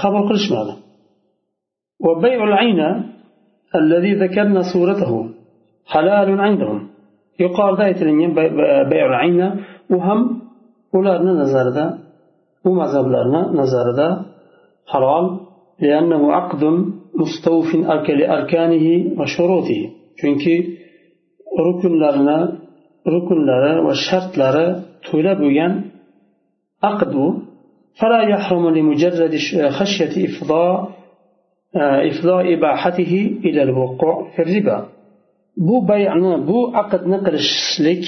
qabul 0.02 0.24
qilishmadi 0.30 0.74
وبيع 2.06 2.38
العين 2.50 2.80
الذي 3.80 4.12
ذكرنا 4.22 4.62
صورته 4.72 5.12
حلال 5.93 6.29
عندهم 6.47 6.79
yuqorida 7.43 7.83
aytilingan 7.89 8.31
bayul 8.91 9.13
ayna 9.23 9.47
u 9.95 9.97
ham 10.05 10.19
ularni 10.97 11.33
nazarida 11.41 11.85
u 12.67 12.69
mazhablarni 12.79 13.41
nazarida 13.59 14.07
halol 14.91 15.25
chunki 20.19 20.55
rukunlarni 21.67 22.39
rukunlari 23.13 23.73
va 23.87 23.93
shartlari 24.07 24.67
to'la 25.07 25.33
bo'lgan 25.41 25.73
aqd 26.91 27.13
u 27.25 27.27
فلا 27.99 28.21
يحرم 28.33 28.65
لمجرد 28.77 29.33
خشية 29.77 30.13
إفضاء 30.29 30.75
إفضاء 32.11 32.43
إباحته 32.55 33.13
إلى 33.47 33.61
الوقوع 33.67 34.15
في 34.33 34.39
الربا 34.45 34.77
bu 35.66 35.76
bayni 35.90 36.32
bu 36.48 36.58
aqdni 36.82 37.18
qilishlik 37.26 38.04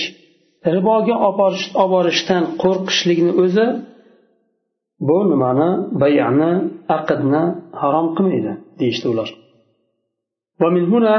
riboga 0.75 1.17
olib 1.29 1.91
borishdan 1.95 2.43
qo'rqishlikni 2.63 3.33
o'zi 3.43 3.67
bu 5.09 5.17
nimani 5.31 5.71
bayani 6.03 6.53
aqdni 6.97 7.43
harom 7.81 8.07
qilmaydi 8.17 8.53
deyishdi 8.81 9.09
ular 9.15 9.31
ومن 10.63 10.85
هنا 10.93 11.17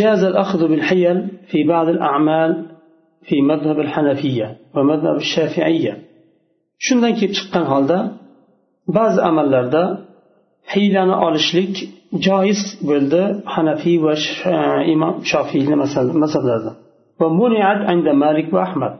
جاز 0.00 0.22
الأخذ 0.32 0.60
بالحيل 0.70 1.18
في 1.50 1.58
بعض 1.72 1.86
الأعمال 1.96 2.50
في 3.28 3.36
مذهب 3.50 3.78
الحنفية 3.86 4.48
ومذهب 4.74 5.16
الشافعية 5.24 5.94
shundan 6.86 7.12
kelib 7.18 7.32
chiqqan 7.38 7.64
holda 7.72 7.98
ba'zi 8.96 9.20
amallarda 9.30 9.82
hiylani 10.72 11.14
olishlik 11.26 11.74
joiz 12.26 12.60
bo'ldi 12.88 13.22
hanafiy 13.54 13.98
va 14.06 14.14
imom 14.94 15.14
shofiyni 15.30 15.76
mazhablarida 16.22 16.72
malik 18.24 18.48
va 18.54 18.60
ahmad 18.68 18.94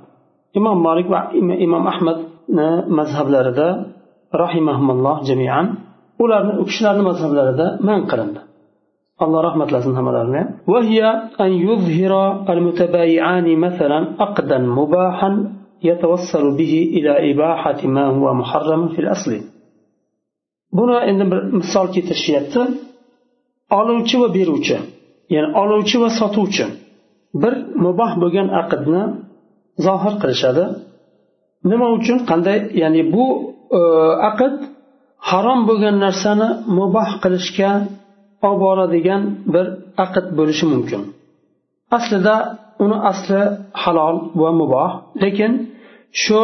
imom 0.58 0.76
molik 0.86 1.06
va 1.14 1.20
imom 1.66 1.84
ahmadni 1.92 2.68
mazhablarida 2.98 3.68
rahimahumulloh 4.42 5.16
jamian 5.28 5.66
ularni 6.24 6.52
u 6.60 6.64
kishilarni 6.68 7.02
mazhablarida 7.10 7.66
man 7.88 8.00
qilindi 8.10 8.40
alloh 9.24 9.40
rahmatlasin 9.48 9.92
hammalarini 9.98 10.42
وهي 10.72 11.00
أن 11.44 11.50
يظهر 11.68 12.12
المتبايعان 12.54 13.46
مثلا 13.66 13.98
عقدا 14.20 14.58
مباحا 14.58 15.30
يتوصل 15.88 16.46
به 16.58 16.74
إلى 16.96 17.12
إباحة 17.30 17.80
ما 17.96 18.04
هو 18.16 18.26
محرم 18.40 18.88
في 18.88 18.98
الأصل 19.04 19.32
buni 20.77 20.97
endi 21.09 21.23
bir 21.31 21.39
misol 21.59 21.85
keltirishyapti. 21.95 22.61
Oluvchi 23.79 24.15
va 24.21 24.27
beruvchi 24.37 24.77
ya'ni 25.33 25.49
oluvchi 25.61 25.97
va 26.03 26.09
sotuvchi 26.19 26.65
bir 27.41 27.53
muboh 27.85 28.11
bo'lgan 28.21 28.47
aqdni 28.61 29.03
zohir 29.85 30.13
qilishadi. 30.21 30.65
Nima 31.71 31.87
uchun? 31.97 32.17
Qanday? 32.29 32.57
Ya'ni 32.81 33.01
bu 33.13 33.25
e, 33.79 33.81
aqd 34.29 34.55
harom 35.29 35.59
bo'lgan 35.69 35.95
narsani 36.05 36.49
muboh 36.79 37.09
qilishga 37.23 37.71
olib 38.47 38.59
boradigan 38.65 39.21
bir 39.53 39.65
aqd 40.05 40.25
bo'lishi 40.37 40.65
mumkin. 40.73 41.01
Aslida 41.97 42.35
uni 42.83 42.97
asli 43.11 43.41
halol 43.83 44.15
va 44.41 44.49
muboh 44.61 44.91
lekin 45.23 45.51
shu 46.23 46.39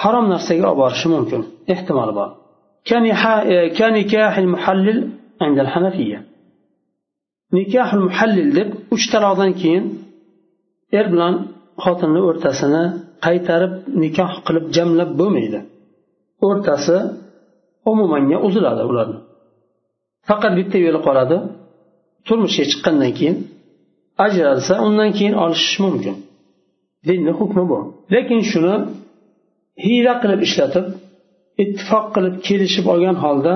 harom 0.00 0.26
narsaga 0.32 0.64
olib 0.70 0.78
borishi 0.82 1.08
mumkin 1.14 1.40
ehtimoli 1.74 2.12
bor. 2.20 2.28
kanikahil 2.90 4.48
muhallil 4.54 4.98
indal 5.44 5.70
hanafiya 5.74 6.20
nikahul 7.56 8.04
muhallil 8.08 8.50
deb 8.58 8.68
uch 8.94 9.04
taloqdan 9.12 9.52
keyin 9.60 9.84
er 10.98 11.06
bilan 11.12 11.34
xotinni 11.84 12.20
o'rtasini 12.28 12.84
qaytarib 13.24 13.74
nikoh 14.02 14.32
qilib 14.46 14.64
jamlab 14.76 15.10
bo'lmaydi 15.20 15.60
o'rtasi 16.46 16.96
umumanga 17.90 18.38
uziladi 18.46 18.82
فقط 18.88 19.10
faqat 20.28 20.52
bitta 20.58 20.76
yo'li 20.86 21.00
qoladi 21.06 21.36
turmushga 22.26 22.64
chiqqandan 22.70 23.12
keyin 23.18 23.36
ajralsa 24.26 24.74
undan 24.86 25.10
keyin 25.18 25.34
olishish 25.44 25.78
mumkin 25.84 26.16
dinni 27.08 27.32
hukmi 27.38 27.64
bu 27.70 27.78
lekin 28.14 28.40
shuni 28.50 28.74
hiyla 29.84 30.12
qilib 30.22 30.40
ishlatib 30.48 30.86
ittifoq 31.62 32.06
qilib 32.14 32.36
kelishib 32.46 32.86
olgan 32.92 33.16
holda 33.24 33.54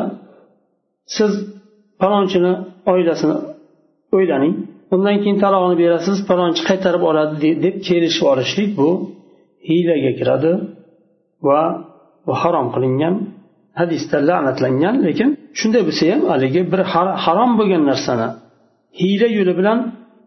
siz 1.17 1.33
palonchini 2.03 2.53
oilasini 2.93 3.37
o'ylaning. 4.17 4.55
Undan 4.95 5.17
keyin 5.23 5.39
talog'ini 5.45 5.77
berasiz 5.83 6.17
palonchi 6.31 6.63
qaytarib 6.71 7.03
oladi 7.11 7.49
deb 7.65 7.77
kelishib 7.89 8.25
olishlik 8.33 8.71
bu 8.81 8.91
hiylaga 9.69 10.13
kiradi 10.19 10.53
va 11.49 11.61
bu 12.27 12.33
harom 12.43 12.67
qilingan 12.75 13.15
hadisda 13.81 14.19
la'natlangan. 14.29 14.95
Lekin 15.07 15.29
shunday 15.59 15.83
bo'lsa 15.89 16.05
ham 16.13 16.23
haligi 16.33 16.61
bir 16.73 16.81
harom 17.25 17.51
bo'lgan 17.59 17.83
narsani 17.91 18.29
hiyla 19.01 19.29
yo'li 19.39 19.53
bilan 19.61 19.79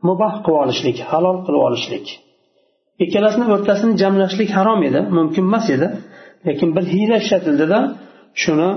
muboh 0.08 0.34
qilib 0.45 0.60
olishlik 0.63 0.97
halol 1.12 1.38
qilib 1.45 1.62
olishlik. 1.67 2.05
Ikkalasini 3.03 3.45
o'rtasini 3.55 3.93
jamlashlik 4.01 4.49
harom 4.58 4.79
edi 4.89 4.99
mumkin 5.17 5.43
emas 5.49 5.67
edi. 5.75 5.88
Lekin 6.47 6.69
bir 6.75 6.86
hiyla 6.93 7.15
ishlatildida 7.23 7.80
shuni 8.41 8.69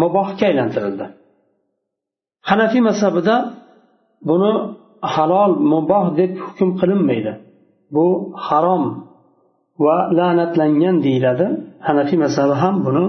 mubohga 0.00 0.44
aylantirildi. 0.50 1.06
Hanafiy 2.50 2.82
mazhabida 2.88 3.36
buni 4.28 4.52
halol 5.14 5.52
muboh 5.72 6.06
deb 6.20 6.32
hukm 6.44 6.68
qilinmaydi. 6.80 7.32
Bu 7.94 8.06
harom 8.46 8.84
va 9.84 9.96
la'natlangan 10.18 10.96
deyiladi. 11.06 11.46
Hanafiy 11.88 12.18
mazhabi 12.24 12.54
ham 12.62 12.74
buni 12.86 13.04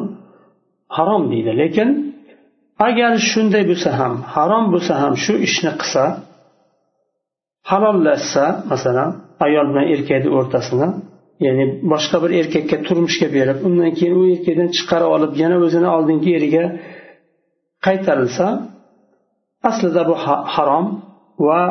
harom 0.97 1.23
deydi. 1.31 1.51
Lekin 1.61 1.89
agar 2.87 3.11
shunday 3.29 3.63
bo'lsa 3.71 3.89
ham 3.99 4.13
harom 4.35 4.65
bo'lsa 4.73 4.93
ham 5.01 5.13
shu 5.23 5.33
ishni 5.47 5.71
qilsa 5.81 6.03
halollashsa 7.69 8.45
masalan 8.71 9.09
ayol 9.45 9.65
bilan 9.71 9.85
erkakni 9.93 10.29
o'rtasini 10.37 10.87
ya'ni 11.45 11.65
boshqa 11.91 12.17
bir 12.23 12.31
erkakka 12.39 12.77
turmushga 12.87 13.27
berib 13.37 13.57
undan 13.67 13.91
keyin 13.97 14.13
u 14.21 14.23
erkakdan 14.33 14.69
chiqarib 14.77 15.09
olib 15.15 15.33
yana 15.41 15.55
o'zini 15.65 15.89
oldingi 15.95 16.31
eriga 16.37 16.63
qaytarilsa 17.85 18.47
aslida 19.69 20.01
bu 20.09 20.15
harom 20.53 20.85
va 21.47 21.61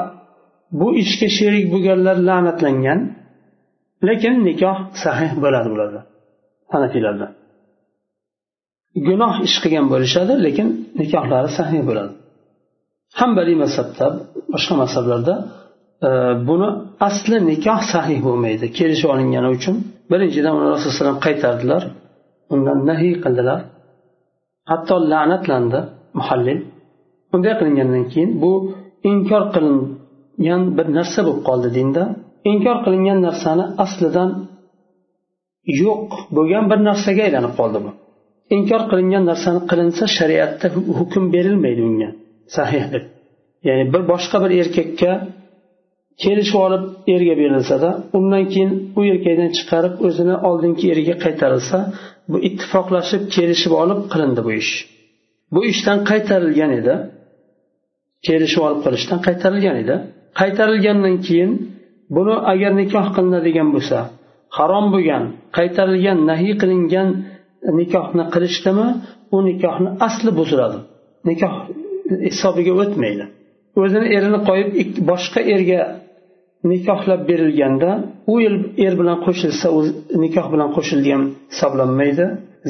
bu 0.80 0.88
ishga 1.02 1.28
sherik 1.38 1.66
bo'lganlar 1.72 2.16
la'natlangan 2.28 3.00
lekin 4.08 4.34
nikoh 4.48 4.76
sahih 5.04 5.32
bo'ladi 5.44 5.68
bularda 5.74 6.00
hanafiylarda. 6.74 7.26
Gunoh 9.06 9.34
ish 9.46 9.56
qilgan 9.62 9.86
bo'lishadi 9.92 10.34
lekin 10.46 10.68
nikohlari 11.00 11.50
sahih 11.58 11.82
bo'ladi. 11.88 12.12
Hambaliy 13.20 13.56
mazhabda 13.64 14.06
boshqa 14.54 14.74
mazhablarda 14.82 15.34
buni 16.48 16.68
asli 17.08 17.36
nikoh 17.50 17.80
sahih 17.92 18.18
bo'lmaydi 18.26 18.66
kelishib 18.78 19.08
olingani 19.14 19.48
uchun. 19.56 19.76
Birinchidan 20.10 20.52
uni 20.58 20.68
rasululloh 20.72 20.94
alayhi 20.94 21.02
vasallam 21.02 21.20
qaytardilar 21.26 21.82
undan 22.54 22.78
nahiy 22.90 23.14
qildilar. 23.24 23.60
Hatto 24.70 24.94
la'natlandi 25.12 25.80
muhallil. 26.18 26.58
Bunday 27.30 27.54
qilingandan 27.60 28.04
keyin 28.12 28.30
bu 28.42 28.52
inkor 29.10 29.42
qilingan 29.54 30.62
bir 30.76 30.86
narsa 30.98 31.20
bo'lib 31.26 31.42
qoldi 31.48 31.68
dinda. 31.78 32.02
Inkor 32.52 32.76
qilingan 32.84 33.18
narsani 33.26 33.64
aslidan 33.84 34.30
yo'q 35.82 36.10
bo'lgan 36.36 36.64
bir 36.70 36.78
narsaga 36.88 37.22
aylanib 37.28 37.54
qoldi 37.60 37.78
bu. 37.84 37.90
Inkor 38.56 38.82
qilingan 38.90 39.24
narsani 39.30 39.60
qilinsa 39.70 40.04
shariatda 40.18 40.66
hukm 40.98 41.24
berilmaydi 41.34 41.82
unga. 41.90 42.10
Sahih 42.56 42.84
deb. 42.92 43.04
Ya'ni 43.68 43.84
bir 43.92 44.02
boshqa 44.12 44.36
bir 44.44 44.50
erkakka 44.62 45.10
kelishib 46.24 46.58
olib 46.66 46.84
erga 47.14 47.34
berilsada 47.42 47.90
undan 48.18 48.44
keyin 48.52 48.72
u 48.98 49.00
erkakdan 49.12 49.50
chiqarib 49.58 49.94
o'zini 50.06 50.36
oldingi 50.48 50.84
eriga 50.92 51.14
qaytarilsa 51.24 51.78
bu 52.30 52.36
ittifoqlashib 52.48 53.22
kelishib 53.36 53.72
olib 53.82 54.00
qilindi 54.12 54.40
bu 54.46 54.52
ish. 54.62 54.72
Bu 55.54 55.60
ishdan 55.72 55.98
qaytarilgan 56.10 56.70
edi. 56.80 56.94
Kelishib 58.26 58.60
olib 58.66 58.80
qilishdan 58.86 59.18
qaytarilgan 59.26 59.76
edi. 59.82 59.96
Qaytarilgandan 60.40 61.16
keyin 61.26 61.50
buni 62.16 62.34
agar 62.52 62.72
nikoh 62.80 63.06
qilinadigan 63.16 63.68
bo'lsa 63.74 63.98
harom 64.58 64.86
bo'lgan 64.94 65.24
qaytarilgan 65.58 66.18
nahiy 66.30 66.54
qilingan 66.62 67.08
nikohni 67.80 68.24
qilishdimi 68.34 68.88
u 69.34 69.36
nikohni 69.48 69.90
asli 70.06 70.30
buziladi. 70.38 70.78
Nikoh 71.30 71.54
hisobiga 72.28 72.72
o'tmaydi. 72.82 73.24
O'zini 73.82 74.06
erini 74.16 74.38
qo'yib 74.48 74.68
boshqa 75.10 75.40
erga 75.54 75.80
nikohlab 76.64 77.20
berilganda 77.28 77.90
u 78.32 78.34
er 78.86 78.94
bilan 79.00 79.18
qo'shilsa 79.26 79.68
nikoh 80.24 80.46
bilan 80.52 80.68
qo'shilgan 80.76 81.22
hisoblanmaydi 81.52 82.24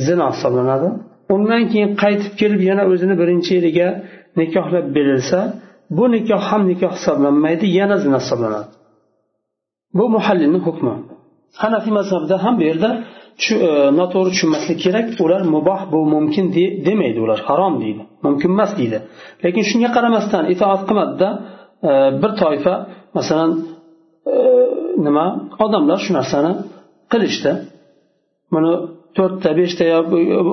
zino 0.07 0.27
hisoblanadi. 0.35 0.89
Undan 1.35 1.63
keyin 1.73 1.91
qaytib 2.03 2.33
kelib 2.41 2.61
yana 2.71 2.83
o'zini 2.93 3.15
birinchi 3.21 3.51
eriga 3.61 3.89
nikohlab 4.41 4.87
berilsa 4.97 5.39
bu 5.97 6.05
nikoh 6.15 6.43
ham 6.51 6.63
nikoh 6.71 6.93
hisoblanmaydi 6.99 7.67
yana 7.79 7.97
zina 8.05 8.19
hisoblanadi. 8.25 8.69
Bu 9.99 10.05
muhallilni 10.15 10.61
hukmi. 10.67 10.95
Hanafiy 11.63 11.93
mazhabida 11.99 12.37
ham 12.45 12.55
bu 12.61 12.65
yerda 12.71 12.91
e, 13.69 13.71
noto'g'ri 13.99 14.31
tushunmaslik 14.35 14.79
kerak 14.85 15.07
ular 15.25 15.43
muboh 15.55 15.81
bu 15.93 16.01
mumkin 16.15 16.47
demaydi 16.87 17.19
ular 17.25 17.41
harom 17.49 17.75
deydi 17.83 18.03
mumkin 18.27 18.51
emas 18.57 18.71
deydi. 18.79 18.99
Lekin 19.45 19.65
shunga 19.71 19.91
qaramasdan 19.97 20.45
itoat 20.55 20.83
qilmadida 20.89 21.29
e, 21.91 21.93
bir 22.23 22.31
toifa 22.43 22.75
masalan 23.19 23.51
nima? 25.07 25.27
Odamlar 25.65 25.99
shu 26.05 26.11
narsani 26.19 26.53
qilishdi. 27.13 27.53
Buni 28.55 28.73
to'rtta 29.17 29.51
beshta 29.61 29.85
yo 29.93 29.99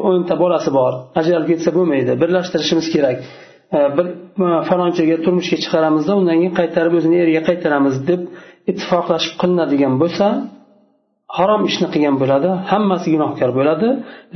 o'nta 0.09 0.33
bolasi 0.43 0.69
bor. 0.79 0.93
Ajralib 1.19 1.47
ketsa 1.51 1.69
bo'lmaydi. 1.77 2.11
Birlashtirishimiz 2.21 2.87
kerak. 2.95 3.17
Bir 3.97 4.05
falonchaga 4.69 5.17
turmushga 5.25 5.57
chiqaramizda 5.63 6.11
undan 6.19 6.35
keyin 6.41 6.53
qaytarib 6.59 6.93
o'zini 6.99 7.17
eriga 7.23 7.41
qaytaramiz 7.49 7.95
deb 8.09 8.21
ittifoqlashib 8.71 9.33
qilinadigan 9.41 9.93
bo'lsa 10.01 10.25
harom 11.37 11.61
ishni 11.69 11.87
qilgan 11.93 12.15
bo'ladi. 12.21 12.49
Hammasi 12.71 13.07
gunohkor 13.15 13.49
bo'ladi 13.59 13.87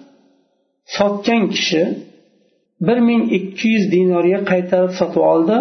sotgan 0.86 1.50
kishi 1.50 1.82
bir 2.87 2.97
ming 3.07 3.23
ikki 3.37 3.67
yuz 3.73 3.85
dinorga 3.93 4.39
qaytarib 4.51 4.93
sotib 4.99 5.23
oldi. 5.33 5.57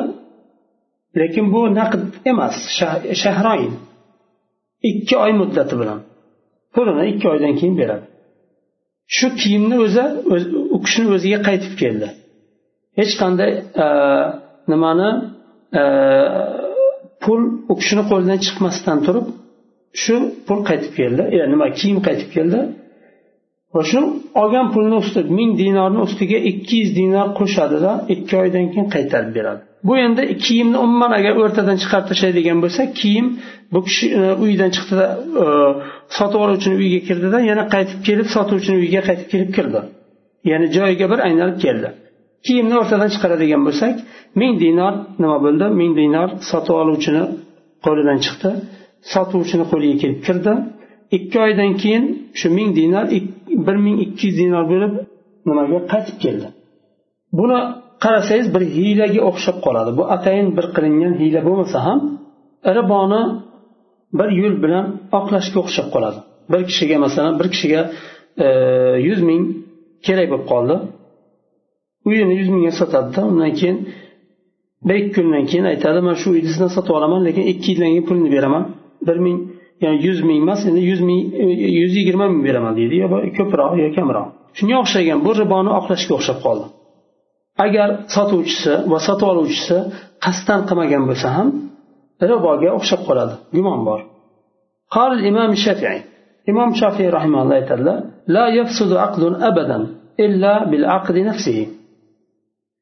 Lekin 1.20 1.46
bu 1.54 1.60
naqd 1.78 2.02
emas 2.32 2.56
shahroin 3.22 3.72
ikki 4.90 5.14
oy 5.24 5.32
muddati 5.40 5.74
bilan. 5.80 6.00
Pulini 6.74 7.04
ikki 7.12 7.26
oydan 7.32 7.54
keyin 7.60 7.76
beradi. 7.80 8.04
Shu 9.16 9.26
kiyimni 9.40 9.76
o'zi 9.84 10.04
u 10.74 10.78
kishini 10.84 11.08
o'ziga 11.16 11.38
qaytib 11.48 11.74
keldi. 11.82 12.08
Hech 12.98 13.12
qanday 13.20 13.50
e, 13.84 13.86
nimani 14.72 15.10
e, 15.80 15.82
pul 17.22 17.40
u 17.72 17.74
kishini 17.80 18.04
qo'lidan 18.10 18.38
chiqmasdan 18.46 18.98
turib 19.06 19.26
shu 20.02 20.16
pul 20.46 20.60
qaytib 20.68 20.92
keldi. 21.00 21.22
E, 21.36 21.38
nima 21.52 21.66
kiyim 21.78 21.98
qaytib 22.06 22.30
keldi. 22.36 22.60
Va 23.74 23.82
shu 23.90 24.00
olgan 24.42 24.66
pulni 24.74 24.96
ustiga 25.02 25.30
ming 25.38 25.50
dinorni 25.62 26.00
ustiga 26.06 26.38
ikki 26.50 26.76
yuz 26.82 26.90
dinor 27.00 27.28
qo'shadida 27.38 27.92
ikki 28.14 28.34
oydan 28.42 28.64
keyin 28.72 28.88
qaytarib 28.94 29.32
beradi. 29.38 29.62
Bu 29.88 29.92
endi 30.04 30.22
kiyimni 30.44 30.78
umuman 30.86 31.12
agar 31.18 31.32
o'rtadan 31.42 31.76
chiqarib 31.82 32.06
tashlaydigan 32.10 32.58
bo'lsa 32.64 32.82
kiyim 33.00 33.26
bu 33.72 33.80
kishi 33.86 34.06
e, 34.20 34.22
uydan 34.44 34.70
chiqdida 34.76 35.06
e, 35.42 35.46
sotib 36.16 36.40
oluvchini 36.44 36.74
uyiga 36.82 37.00
kirdida 37.08 37.38
yana 37.50 37.64
qaytib 37.74 38.00
kelib 38.08 38.28
sotuvchini 38.36 38.76
uyiga 38.82 39.02
qaytib 39.08 39.28
kelib 39.32 39.50
kirdi. 39.56 39.80
Ya'ni 40.50 40.66
joyiga 40.76 41.06
bir 41.12 41.18
aylanib 41.28 41.58
keldi. 41.64 41.88
Kiyimni 42.46 42.74
o'rtadan 42.80 43.10
chiqaradigan 43.14 43.62
bo'lsak 43.68 43.94
ming 44.40 44.52
dinor 44.64 44.94
nima 45.22 45.38
bo'ldi? 45.46 45.66
Ming 45.80 45.92
dinor 46.00 46.28
sotib 46.50 46.74
oluvchini 46.82 47.22
qo'lidan 47.86 48.18
chiqdi 48.26 48.50
sotuvchini 49.12 49.64
qo'liga 49.72 49.96
kelib 50.02 50.20
kirdi. 50.26 50.52
Ikki 51.16 51.36
oydan 51.46 51.70
keyin 51.82 52.04
shu 52.40 52.48
ming 52.58 52.70
dinor 52.80 53.06
bir 53.66 53.76
ming 53.84 53.96
ikki 54.04 54.22
yuz 54.28 54.36
dinor 54.40 54.64
bo'lib 54.72 54.92
nimaga 55.48 55.78
qaytib 55.92 56.16
keldi? 56.24 56.46
Buni 57.38 57.58
qarasangiz 58.04 58.46
bir 58.54 58.62
hiylaga 58.76 59.20
o'xshab 59.30 59.56
qoladi. 59.66 59.90
Bu 59.98 60.02
atayin 60.14 60.48
bir 60.56 60.66
qilingan 60.74 61.14
hiyla 61.20 61.40
bo'lmasa 61.48 61.78
ham 61.86 61.98
riboni 62.76 63.22
bir 64.18 64.28
yo'l 64.40 64.56
bilan 64.64 64.86
oqlashga 65.18 65.58
o'xshab 65.64 65.88
qoladi. 65.94 66.18
Bir 66.52 66.60
kishiga 66.70 66.96
masalan 67.06 67.34
bir 67.40 67.48
kishiga 67.54 67.80
e, 68.44 68.48
yuz 69.08 69.20
ming 69.28 69.42
kerak 70.06 70.26
bo'lib 70.32 70.46
qoldi. 70.52 70.76
Uyini 72.08 72.34
yuz 72.40 72.48
mingga 72.54 72.72
sotadida 72.80 73.20
undan 73.30 73.52
keyin 73.60 73.78
bir 74.88 74.94
ikki 75.00 75.12
kundan 75.16 75.44
keyin 75.50 75.66
aytadi 75.72 76.00
man 76.06 76.16
shu 76.20 76.26
uyni 76.34 76.48
sizdan 76.52 76.70
sotib 76.76 76.92
olaman 76.98 77.20
lekin 77.28 77.44
ikki 77.52 77.68
yildan 77.72 77.90
keyin 77.92 78.06
pulini 78.08 78.30
beraman. 78.36 78.64
Bir 79.08 79.18
ming 79.26 79.38
ya'ni 79.83 79.97
yuz 80.07 80.19
ming 80.27 80.39
emas 80.43 80.61
endi 80.69 80.81
yuz 80.89 81.01
ming 81.07 81.21
yuz 81.81 81.93
yigirma 81.99 82.25
ming 82.31 82.41
beraman 82.47 82.73
deydi 82.79 82.95
yo 83.01 83.07
ko'proq 83.37 83.71
yo 83.83 83.87
kamroq 83.97 84.27
shunga 84.57 84.75
o'xshagan 84.83 85.19
bu 85.25 85.31
riboni 85.41 85.71
oqlashga 85.79 86.13
o'xshab 86.17 86.37
qoldi 86.45 86.65
agar 87.65 87.89
sotuvchisi 88.15 88.73
va 88.91 88.97
sotib 89.07 89.27
oluvchisi 89.33 89.77
qasddan 90.25 90.59
qilmagan 90.69 91.03
bo'lsa 91.09 91.27
ham 91.37 91.47
riboga 92.31 92.69
o'xshab 92.77 93.01
qoladi 93.07 93.35
gumon 93.55 93.81
bor 93.89 94.01
قال 94.95 95.11
الإمام 95.19 95.51
الشافعي 95.51 96.01
إمام 96.51 96.69
الشافعي 96.75 97.09
رحمه 97.09 97.39
الله 97.43 97.59
تعالى 97.69 97.95
لا 98.27 98.45
يفسد 98.59 98.93
عقد 98.93 99.23
أبدا 99.49 99.87
إلا 100.19 100.53
بالعقد 100.69 101.15
نفسه 101.29 101.67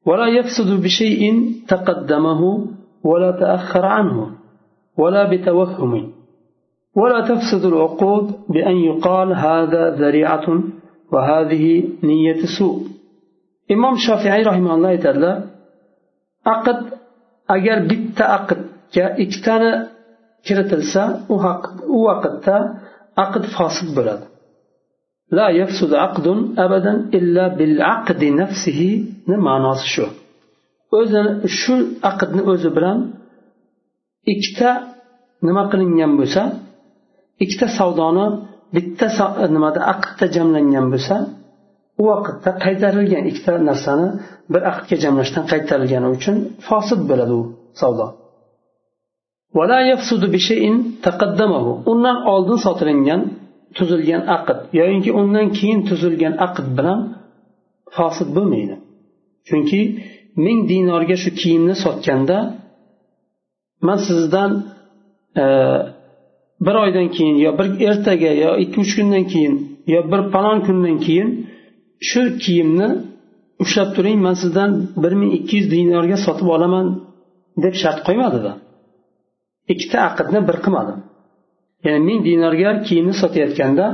ولا 0.07 0.27
يفسد 0.27 0.69
بشيء 0.83 1.21
تقدمه 1.67 2.41
ولا 3.03 3.31
تأخر 3.31 3.85
عنه 3.85 4.17
ولا 4.97 5.23
بتوهم 5.31 6.11
ولا 6.96 7.20
تفسد 7.28 7.64
العقود 7.64 8.34
بأن 8.48 8.76
يقال 8.76 9.32
هذا 9.32 9.90
ذريعة 9.90 10.62
وهذه 11.12 11.88
نية 12.02 12.40
سوء. 12.58 12.86
إمام 13.70 13.94
الشافعي 13.94 14.42
رحمه 14.42 14.74
الله 14.74 14.96
تعالى 14.96 15.44
عقد 16.46 16.78
أجر 17.50 17.78
بيت 17.88 18.22
عقد 18.22 18.66
كإكتانا 18.92 19.88
كرتلسا 20.48 21.04
وقتا 21.88 22.58
عقد 23.18 23.42
فاسد 23.42 23.94
بلد 23.96 24.20
لا 25.32 25.48
يفسد 25.48 25.94
عقد 25.94 26.26
أبدا 26.58 26.94
إلا 27.14 27.48
بالعقد 27.48 28.24
نفسه 28.24 28.80
نما 29.28 29.58
ناس 29.58 29.84
شو. 29.84 30.06
o'zi 30.96 31.20
shu 31.60 31.74
aqdni 32.10 32.42
o'zi 32.52 32.68
bilan 32.76 32.98
ikkita 34.32 34.70
nima 35.46 35.62
qilingan 35.70 36.12
ikkita 37.44 37.66
savdoni 37.78 38.26
bitta 38.74 39.06
nimada 39.54 39.80
aqdda 39.92 40.26
jamlangan 40.36 40.86
bo'lsa 40.94 41.16
u 42.00 42.02
vaqtda 42.10 42.50
qaytarilgan 42.64 43.24
ikkita 43.30 43.52
narsani 43.70 44.08
bir 44.52 44.62
aqdga 44.70 44.96
jamlashdan 45.04 45.44
qaytarilgani 45.52 46.08
uchun 46.16 46.36
fosil 46.68 47.00
bo'ladi 47.10 47.34
u 47.40 47.42
savdo. 47.80 48.06
Undan 51.92 52.16
oldin 52.32 52.58
sotilingan 52.66 53.20
tuzilgan 53.76 54.22
aqd 54.36 54.58
yoyinki 54.78 55.10
undan 55.20 55.46
keyin 55.58 55.80
tuzilgan 55.88 56.34
aqd 56.46 56.66
bilan 56.78 57.00
fosil 57.96 58.28
bo'lmaydi. 58.36 58.76
Chunki 59.48 59.80
ming 60.44 60.58
dinorga 60.70 61.16
shu 61.22 61.30
kiyimni 61.40 61.74
sotganda 61.84 62.38
man 63.86 63.98
sizdan 64.08 64.50
e, 65.42 65.44
bir 66.66 66.74
oydan 66.84 67.08
keyin 67.16 67.36
yo 67.44 67.50
bir 67.58 67.66
ertaga 67.88 68.32
yo 68.44 68.50
ikki 68.64 68.76
uch 68.84 68.92
kundan 68.96 69.24
keyin 69.32 69.54
yo 69.94 70.00
bir 70.12 70.20
falon 70.32 70.58
kundan 70.66 70.96
keyin 71.06 71.28
shu 72.08 72.20
kiyimni 72.44 72.88
ushlab 73.62 73.88
turing 73.96 74.18
man 74.26 74.34
sizdan 74.42 74.70
bir 75.02 75.12
ming 75.20 75.32
ikki 75.38 75.54
yuz 75.58 75.66
dinorga 75.74 76.16
sotib 76.26 76.48
olaman 76.56 76.86
deb 77.64 77.74
shart 77.82 78.00
qo'ymadida. 78.06 78.52
Ikkita 79.72 79.98
aqdni 80.08 80.40
bir 80.48 80.56
qilmadi 80.64 80.94
ya'ni 81.86 82.00
ming 82.08 82.20
dinorga 82.28 82.70
kiyimni 82.86 83.14
sotayotganda 83.22 83.86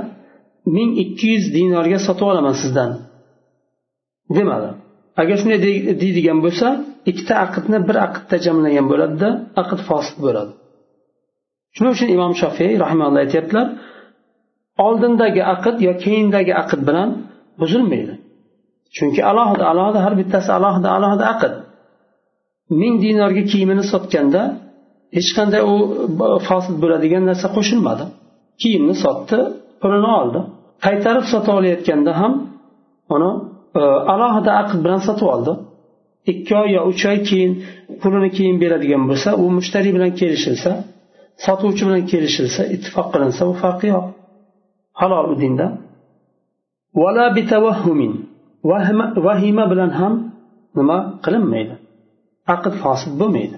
ming 0.77 0.91
ikki 1.05 1.27
yuz 1.35 1.45
dinorga 1.57 1.99
sotib 2.07 2.27
olaman 2.33 2.55
sizdan 2.63 2.91
demadi. 4.37 4.71
Agar 5.21 5.37
shunday 5.41 5.61
deydigan 6.03 6.39
bo'lsa 6.45 6.69
ikkita 7.11 7.35
aqdni 7.45 7.79
bir 7.89 7.97
aqdda 8.07 8.37
jamlagan 8.47 8.87
bo'ladida 8.93 9.29
aqd 9.63 9.79
fosil 9.89 10.17
bo'ladi. 10.27 10.53
Shuning 11.75 11.93
uchun 11.97 12.09
imom 12.17 12.33
shofiy 12.43 12.73
rahimalloh 12.85 13.21
aytyaptilar 13.25 13.67
oldindagi 14.87 15.43
aqd 15.55 15.77
yo 15.87 15.93
keyindagi 16.05 16.53
aqd 16.63 16.81
bilan 16.89 17.09
buzilmaydi. 17.61 18.15
Chunki 18.97 19.21
alohida 19.31 19.65
alohida 19.73 20.01
har 20.07 20.15
bittasi 20.21 20.51
alohida 20.59 20.89
alohida 20.97 21.25
aqd. 21.35 21.53
Ming 22.81 22.95
dinorga 23.05 23.43
kiyimini 23.51 23.85
sotganda 23.93 24.43
hech 25.17 25.31
qanday 25.37 25.63
u 25.73 25.75
fosil 26.49 26.75
bo'ladigan 26.83 27.23
narsa 27.31 27.47
qo'shilmadi. 27.57 28.05
Kiyimni 28.63 28.95
sotdi 29.05 29.39
pulini 29.81 30.11
oldi. 30.21 30.41
Qaytarib 30.85 31.27
sotib 31.33 31.53
olayotganda 31.59 32.13
ham 32.21 32.33
uni 33.15 33.31
e, 33.81 33.83
alohida 34.15 34.53
aqd 34.63 34.79
bilan 34.85 35.01
sotib 35.09 35.29
oldi. 35.35 35.53
Ikki 36.33 36.53
oy 36.63 36.69
yo 36.77 36.81
uch 36.91 37.03
oy 37.11 37.19
keyin 37.29 37.53
pulini 38.03 38.31
keyin 38.37 38.57
beradigan 38.63 39.03
bo'lsa 39.11 39.29
u 39.43 39.45
mushtariy 39.57 39.93
bilan 39.97 40.13
kelishilsa 40.21 40.71
sotuvchi 41.46 41.84
bilan 41.88 42.04
kelishilsa 42.12 42.62
ittifoq 42.76 43.08
qilinsa 43.14 43.44
u 43.52 43.54
farqi 43.62 43.88
yo'q 43.94 44.06
halol 45.02 45.26
u 45.34 45.36
dinda 45.44 45.68
vahima 49.28 49.64
bilan 49.72 49.92
ham 50.00 50.14
nima 50.78 50.98
qilinmaydi 51.26 51.76
aqd 52.54 52.74
fosil 52.84 53.14
bo'lmaydi 53.22 53.58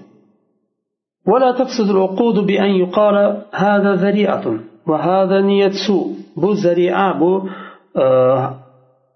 ولا 1.30 1.50
تفسد 1.60 1.88
العقود 1.94 2.36
بأن 2.50 2.70
يقال 2.84 3.16
هذا 3.64 3.92
ذريعة 4.04 4.44
وهذا 4.90 5.36
نية 5.50 5.74
سوء 5.86 6.06
bu 6.36 6.54
zaria 6.54 7.16
bu 7.20 7.48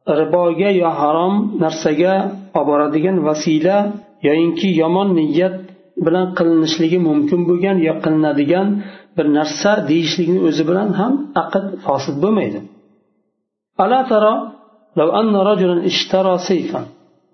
riboga 0.09 0.71
yo 0.71 0.89
harom 1.01 1.35
narsaga 1.61 2.15
olib 2.55 2.67
boradigan 2.69 3.17
vasila 3.27 3.77
yoyinki 4.27 4.69
yomon 4.81 5.09
niyat 5.19 5.57
bilan 6.07 6.27
qilinishligi 6.39 6.99
mumkin 7.09 7.41
bo'lgan 7.49 7.77
yo 7.89 7.95
qilinadigan 8.05 8.69
bir 9.17 9.27
narsa 9.39 9.71
deyishlikni 9.91 10.41
o'zi 10.49 10.63
bilan 10.71 10.89
ham 11.01 11.13
aqd 11.43 11.65
fosil 11.85 12.17
bo'lmaydi 12.25 12.61
ألا 13.85 14.01
ترى 14.13 14.35
لو 14.97 15.09
أن 15.21 15.35
رجلا 15.51 15.77
اشترى 15.91 16.35
سيفا 16.39 16.83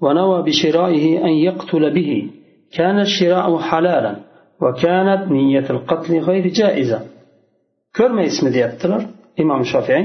ونوى 0.05 0.39
بشرائه 0.43 1.05
أن 1.27 1.35
يقتل 1.49 1.85
به 1.97 2.11
كان 2.77 2.97
الشراء 3.07 3.59
حلالا 3.59 4.13
وكانت 4.63 5.23
نية 5.37 5.67
القتل 5.75 6.13
غير 6.29 6.47
جائزة 6.61 7.01
ko'rmaysizmi 7.99 8.51
deyaptilar 8.57 9.03
imom 9.43 9.63
shofiy 9.73 10.03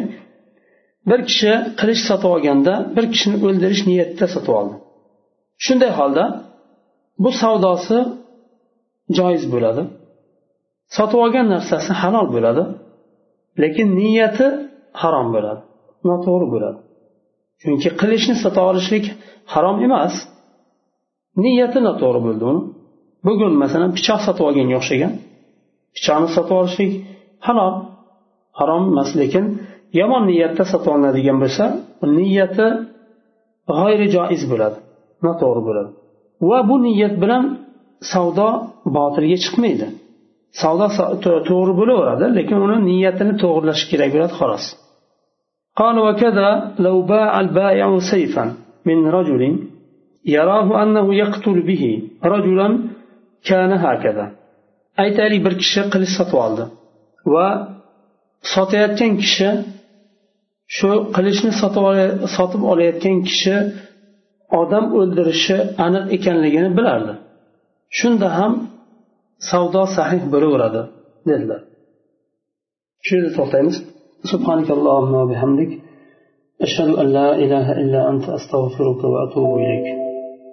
bir 1.09 1.19
kishi 1.29 1.51
qilich 1.79 2.01
sotib 2.09 2.29
olganda 2.35 2.73
bir 2.95 3.05
kishini 3.13 3.37
o'ldirish 3.47 3.83
niyatida 3.89 4.25
sotib 4.35 4.53
oldi 4.59 4.75
shunday 5.65 5.91
holda 5.99 6.25
bu 7.23 7.31
savdosi 7.41 7.97
joiz 9.18 9.44
bo'ladi. 9.54 9.82
Sotib 10.96 11.18
olgan 11.24 11.46
narsasi 11.54 11.92
halol 12.02 12.26
bo'ladi. 12.34 12.62
Lekin 13.62 13.88
niyati 14.00 14.46
harom 15.02 15.28
bo'ladi. 15.34 15.60
Noto'g'ri 16.08 16.46
bo'ladi. 16.54 16.78
Chunki 17.62 17.88
qilichni 18.00 18.34
sotib 18.44 18.64
olishlik 18.70 19.04
harom 19.52 19.76
emas. 19.86 20.14
Niyati 21.44 21.78
noto'g'ri 21.88 22.20
bo'ldi 22.26 22.44
uni. 22.52 22.62
Bugun 23.26 23.52
masalan 23.62 23.90
pichoq 23.96 24.20
sotib 24.26 24.44
olganga 24.48 24.76
o'xshagan. 24.80 25.12
Pichoqni 25.96 26.28
sotib 26.36 26.54
olishlik 26.60 26.92
halol 27.46 27.72
harom 28.58 28.82
emas. 28.92 29.10
Lekin 29.20 29.44
yomon 30.00 30.22
niyatda 30.30 30.64
sotib 30.72 30.90
olinadigan 30.94 31.38
bo'lsa 31.42 31.64
niyati 32.18 32.66
g'oyri 33.78 34.06
joiz 34.16 34.42
bo'ladi. 34.52 34.78
Noto'g'ri 35.26 35.62
bo'ladi. 35.68 35.90
Va 36.48 36.58
bu 36.68 36.76
niyat 36.86 37.14
bilan 37.22 37.44
savdo 38.13 38.47
botilga 38.97 39.37
chiqmaydi 39.43 39.87
savdo 40.61 40.85
to'g'ri 41.49 41.73
bo'laveradi 41.79 42.25
lekin 42.37 42.57
uni 42.65 42.77
niyatini 42.89 43.33
to'g'irlash 43.43 43.83
kerak 43.91 44.09
bo'ladi 44.15 44.35
xolos 44.41 44.65
قال 45.81 45.95
وكذا 46.07 46.49
لو 46.85 46.95
باع 47.01 47.31
البائع 47.43 47.87
سيفا 48.11 48.45
من 48.87 48.97
رجل 49.17 49.41
يراه 50.35 50.67
أنه 50.83 51.05
يقتل 51.23 51.57
به 51.69 51.83
رجلا 52.33 52.67
كان 53.49 53.71
هكذا 53.85 54.25
aytaylik 55.03 55.41
bir 55.45 55.53
kishi 55.61 55.81
qilich 55.93 56.13
sotib 56.17 56.37
oldi 56.45 56.63
va 57.33 57.47
sotayotgan 58.53 59.13
kishi 59.21 59.49
shu 60.77 60.89
qilichni 61.15 61.51
sotib 62.37 62.63
olayotgan 62.71 63.17
kishi 63.27 63.55
odam 64.61 64.85
o'ldirishi 64.99 65.57
aniq 65.85 66.05
ekanligini 66.15 66.69
bilardi 66.77 67.13
shunda 67.99 68.27
ham 68.37 68.53
savdo 69.49 69.81
sahih 69.97 70.21
bo'laveradi 70.33 70.81
dedilar 71.29 71.61
shu 73.05 73.11
yerda 73.17 73.31
to'xtaymiz 73.39 73.77
سبحانك 74.33 74.69
اللهم 74.77 75.13
وبحمدك 75.21 75.71
أشهد 76.65 76.89
أن 77.01 77.07
لا 77.17 77.29
إله 77.43 77.67
إلا 77.81 78.09
أنت 78.11 78.25
أستغفرك 78.37 79.01
وأتوب 79.11 79.49
إليك 79.63 79.87